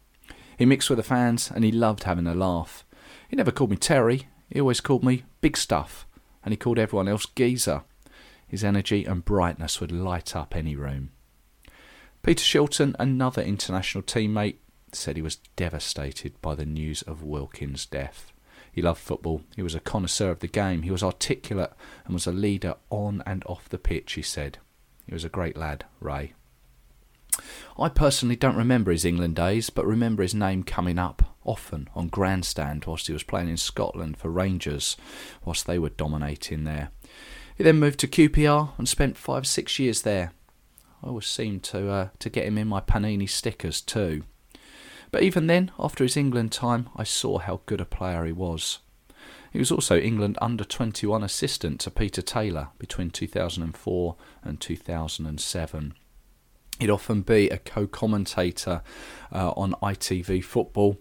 He 0.58 0.66
mixed 0.66 0.90
with 0.90 0.96
the 0.96 1.04
fans 1.04 1.48
and 1.54 1.62
he 1.62 1.70
loved 1.70 2.02
having 2.02 2.26
a 2.26 2.34
laugh. 2.34 2.84
He 3.28 3.36
never 3.36 3.52
called 3.52 3.70
me 3.70 3.76
Terry, 3.76 4.26
he 4.48 4.60
always 4.60 4.80
called 4.80 5.04
me 5.04 5.22
Big 5.40 5.56
Stuff, 5.56 6.08
and 6.44 6.52
he 6.52 6.56
called 6.56 6.80
everyone 6.80 7.06
else 7.06 7.26
Geezer. 7.36 7.84
His 8.48 8.64
energy 8.64 9.04
and 9.04 9.24
brightness 9.24 9.80
would 9.80 9.92
light 9.92 10.34
up 10.34 10.56
any 10.56 10.74
room. 10.74 11.10
Peter 12.24 12.42
Shilton, 12.42 12.96
another 12.98 13.42
international 13.42 14.02
teammate, 14.02 14.56
said 14.94 15.16
he 15.16 15.22
was 15.22 15.36
devastated 15.56 16.40
by 16.40 16.54
the 16.54 16.66
news 16.66 17.02
of 17.02 17.22
Wilkins' 17.22 17.86
death. 17.86 18.32
He 18.72 18.82
loved 18.82 19.00
football. 19.00 19.42
He 19.56 19.62
was 19.62 19.74
a 19.74 19.80
connoisseur 19.80 20.30
of 20.30 20.40
the 20.40 20.48
game. 20.48 20.82
He 20.82 20.90
was 20.90 21.02
articulate 21.02 21.72
and 22.04 22.14
was 22.14 22.26
a 22.26 22.32
leader 22.32 22.76
on 22.88 23.22
and 23.26 23.42
off 23.46 23.68
the 23.68 23.78
pitch, 23.78 24.12
he 24.12 24.22
said. 24.22 24.58
He 25.06 25.14
was 25.14 25.24
a 25.24 25.28
great 25.28 25.56
lad, 25.56 25.84
Ray. 26.00 26.34
I 27.78 27.88
personally 27.88 28.36
don't 28.36 28.56
remember 28.56 28.90
his 28.90 29.04
England 29.04 29.36
days, 29.36 29.70
but 29.70 29.86
remember 29.86 30.22
his 30.22 30.34
name 30.34 30.62
coming 30.62 30.98
up 30.98 31.36
often 31.44 31.88
on 31.94 32.08
grandstand 32.08 32.84
whilst 32.84 33.06
he 33.06 33.12
was 33.12 33.22
playing 33.22 33.48
in 33.48 33.56
Scotland 33.56 34.16
for 34.16 34.30
Rangers, 34.30 34.96
whilst 35.44 35.66
they 35.66 35.78
were 35.78 35.88
dominating 35.90 36.64
there. 36.64 36.90
He 37.56 37.64
then 37.64 37.78
moved 37.78 37.98
to 38.00 38.08
QPR 38.08 38.72
and 38.78 38.88
spent 38.88 39.16
five, 39.16 39.46
six 39.46 39.78
years 39.78 40.02
there. 40.02 40.32
I 41.02 41.08
always 41.08 41.26
seemed 41.26 41.62
to 41.64 41.90
uh, 41.90 42.08
to 42.18 42.30
get 42.30 42.46
him 42.46 42.58
in 42.58 42.68
my 42.68 42.80
Panini 42.80 43.28
stickers 43.28 43.80
too. 43.80 44.22
But 45.10 45.22
even 45.22 45.46
then, 45.46 45.72
after 45.78 46.04
his 46.04 46.16
England 46.16 46.52
time, 46.52 46.88
I 46.96 47.04
saw 47.04 47.38
how 47.38 47.60
good 47.66 47.80
a 47.80 47.84
player 47.84 48.24
he 48.24 48.32
was. 48.32 48.78
He 49.52 49.58
was 49.58 49.72
also 49.72 49.98
England 49.98 50.38
under 50.40 50.62
21 50.62 51.24
assistant 51.24 51.80
to 51.80 51.90
Peter 51.90 52.22
Taylor 52.22 52.68
between 52.78 53.10
2004 53.10 54.16
and 54.44 54.60
2007. 54.60 55.94
He'd 56.78 56.88
often 56.88 57.20
be 57.20 57.50
a 57.50 57.58
co 57.58 57.86
commentator 57.86 58.82
uh, 59.32 59.50
on 59.50 59.74
ITV 59.82 60.42
football. 60.42 60.98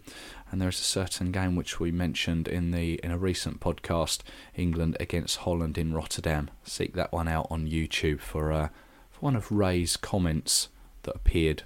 And 0.52 0.60
there 0.60 0.68
is 0.68 0.80
a 0.80 0.84
certain 0.84 1.32
game 1.32 1.56
which 1.56 1.80
we 1.80 1.92
mentioned 1.92 2.48
in 2.48 2.72
the 2.72 2.96
in 3.04 3.12
a 3.12 3.18
recent 3.18 3.60
podcast, 3.60 4.22
England 4.56 4.98
against 5.00 5.38
Holland 5.38 5.78
in 5.78 5.94
Rotterdam. 5.94 6.50
Seek 6.64 6.96
that 6.96 7.14
one 7.14 7.28
out 7.28 7.48
on 7.52 7.68
YouTube 7.68 8.20
for 8.20 8.52
uh, 8.52 8.70
for 9.10 9.20
one 9.20 9.36
of 9.36 9.52
Ray's 9.52 9.96
comments 9.96 10.70
that 11.04 11.16
appeared 11.16 11.64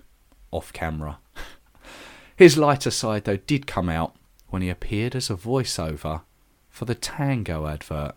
off 0.51 0.73
camera. 0.73 1.19
His 2.35 2.57
lighter 2.57 2.91
side, 2.91 3.25
though, 3.25 3.37
did 3.37 3.67
come 3.67 3.89
out 3.89 4.15
when 4.49 4.61
he 4.61 4.69
appeared 4.69 5.15
as 5.15 5.29
a 5.29 5.35
voiceover 5.35 6.23
for 6.69 6.85
the 6.85 6.95
Tango 6.95 7.67
advert. 7.67 8.15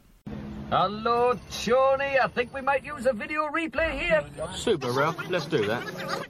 Hello, 0.70 1.38
Tony. 1.50 2.18
I 2.18 2.26
think 2.29 2.52
we 2.52 2.61
might 2.61 2.85
use 2.85 3.07
a 3.07 3.12
video 3.12 3.48
replay 3.48 3.98
here. 3.98 4.24
Super, 4.55 4.90
Ralph. 4.90 5.29
Let's 5.29 5.46
do 5.46 5.64
that. 5.66 6.26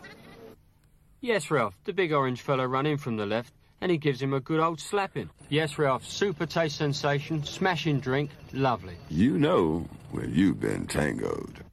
Yes, 1.20 1.50
Ralph. 1.50 1.74
The 1.84 1.92
big 1.92 2.12
orange 2.12 2.42
fella 2.42 2.66
run 2.66 2.86
in 2.86 2.98
from 2.98 3.16
the 3.16 3.24
left, 3.24 3.54
and 3.80 3.90
he 3.90 3.98
gives 3.98 4.20
him 4.20 4.34
a 4.34 4.40
good 4.40 4.60
old 4.60 4.80
slapping. 4.80 5.30
Yes, 5.48 5.78
Ralph. 5.78 6.04
Super 6.04 6.44
taste 6.44 6.76
sensation, 6.76 7.44
smashing 7.44 8.00
drink, 8.00 8.30
lovely. 8.52 8.96
You 9.08 9.38
know 9.38 9.88
when 10.10 10.34
you've 10.34 10.60
been 10.60 10.86
tangoed. 10.86 11.64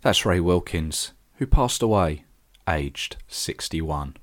That's 0.00 0.24
Ray 0.24 0.40
Wilkins, 0.40 1.12
who 1.36 1.46
passed 1.46 1.82
away, 1.82 2.24
aged 2.68 3.16
61. 3.28 4.16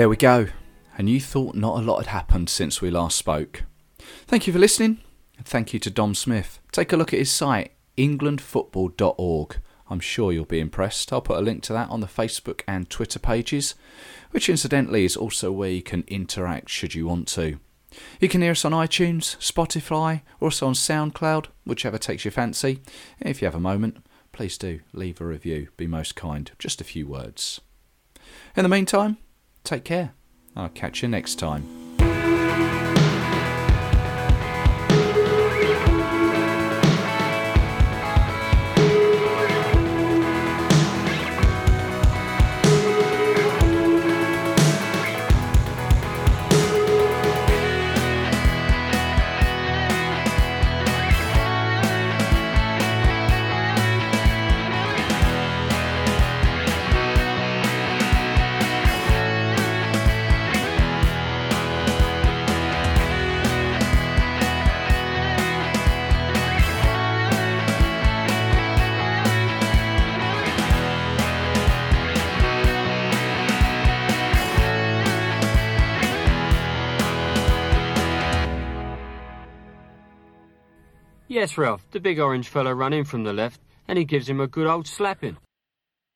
There 0.00 0.08
we 0.08 0.16
go. 0.16 0.46
And 0.96 1.10
you 1.10 1.20
thought 1.20 1.54
not 1.54 1.78
a 1.78 1.82
lot 1.82 1.98
had 1.98 2.06
happened 2.06 2.48
since 2.48 2.80
we 2.80 2.88
last 2.88 3.18
spoke. 3.18 3.64
Thank 4.26 4.46
you 4.46 4.52
for 4.54 4.58
listening, 4.58 5.02
and 5.36 5.44
thank 5.44 5.74
you 5.74 5.78
to 5.78 5.90
Dom 5.90 6.14
Smith. 6.14 6.58
Take 6.72 6.94
a 6.94 6.96
look 6.96 7.12
at 7.12 7.18
his 7.18 7.30
site, 7.30 7.72
englandfootball.org. 7.98 9.58
I'm 9.90 10.00
sure 10.00 10.32
you'll 10.32 10.46
be 10.46 10.58
impressed. 10.58 11.12
I'll 11.12 11.20
put 11.20 11.36
a 11.36 11.42
link 11.42 11.62
to 11.64 11.74
that 11.74 11.90
on 11.90 12.00
the 12.00 12.06
Facebook 12.06 12.62
and 12.66 12.88
Twitter 12.88 13.18
pages, 13.18 13.74
which 14.30 14.48
incidentally 14.48 15.04
is 15.04 15.18
also 15.18 15.52
where 15.52 15.68
you 15.68 15.82
can 15.82 16.04
interact 16.06 16.70
should 16.70 16.94
you 16.94 17.06
want 17.06 17.28
to. 17.28 17.58
You 18.20 18.28
can 18.30 18.40
hear 18.40 18.52
us 18.52 18.64
on 18.64 18.72
iTunes, 18.72 19.36
Spotify, 19.36 20.22
or 20.40 20.46
also 20.46 20.66
on 20.66 20.72
SoundCloud, 20.72 21.48
whichever 21.66 21.98
takes 21.98 22.24
your 22.24 22.32
fancy. 22.32 22.80
If 23.20 23.42
you 23.42 23.46
have 23.46 23.54
a 23.54 23.60
moment, 23.60 23.98
please 24.32 24.56
do 24.56 24.80
leave 24.94 25.20
a 25.20 25.26
review. 25.26 25.68
Be 25.76 25.86
most 25.86 26.16
kind. 26.16 26.50
Just 26.58 26.80
a 26.80 26.84
few 26.84 27.06
words. 27.06 27.60
In 28.56 28.62
the 28.62 28.70
meantime, 28.70 29.18
Take 29.64 29.84
care. 29.84 30.12
I'll 30.56 30.68
catch 30.68 31.02
you 31.02 31.08
next 31.08 31.36
time. 31.36 31.79
Yes, 81.50 81.58
Ralph. 81.58 81.84
The 81.90 81.98
big 81.98 82.20
orange 82.20 82.48
fella 82.48 82.72
run 82.76 82.92
in 82.92 83.04
from 83.04 83.24
the 83.24 83.32
left, 83.32 83.60
and 83.88 83.98
he 83.98 84.04
gives 84.04 84.28
him 84.28 84.38
a 84.38 84.46
good 84.46 84.68
old 84.68 84.86
slapping. 84.86 85.36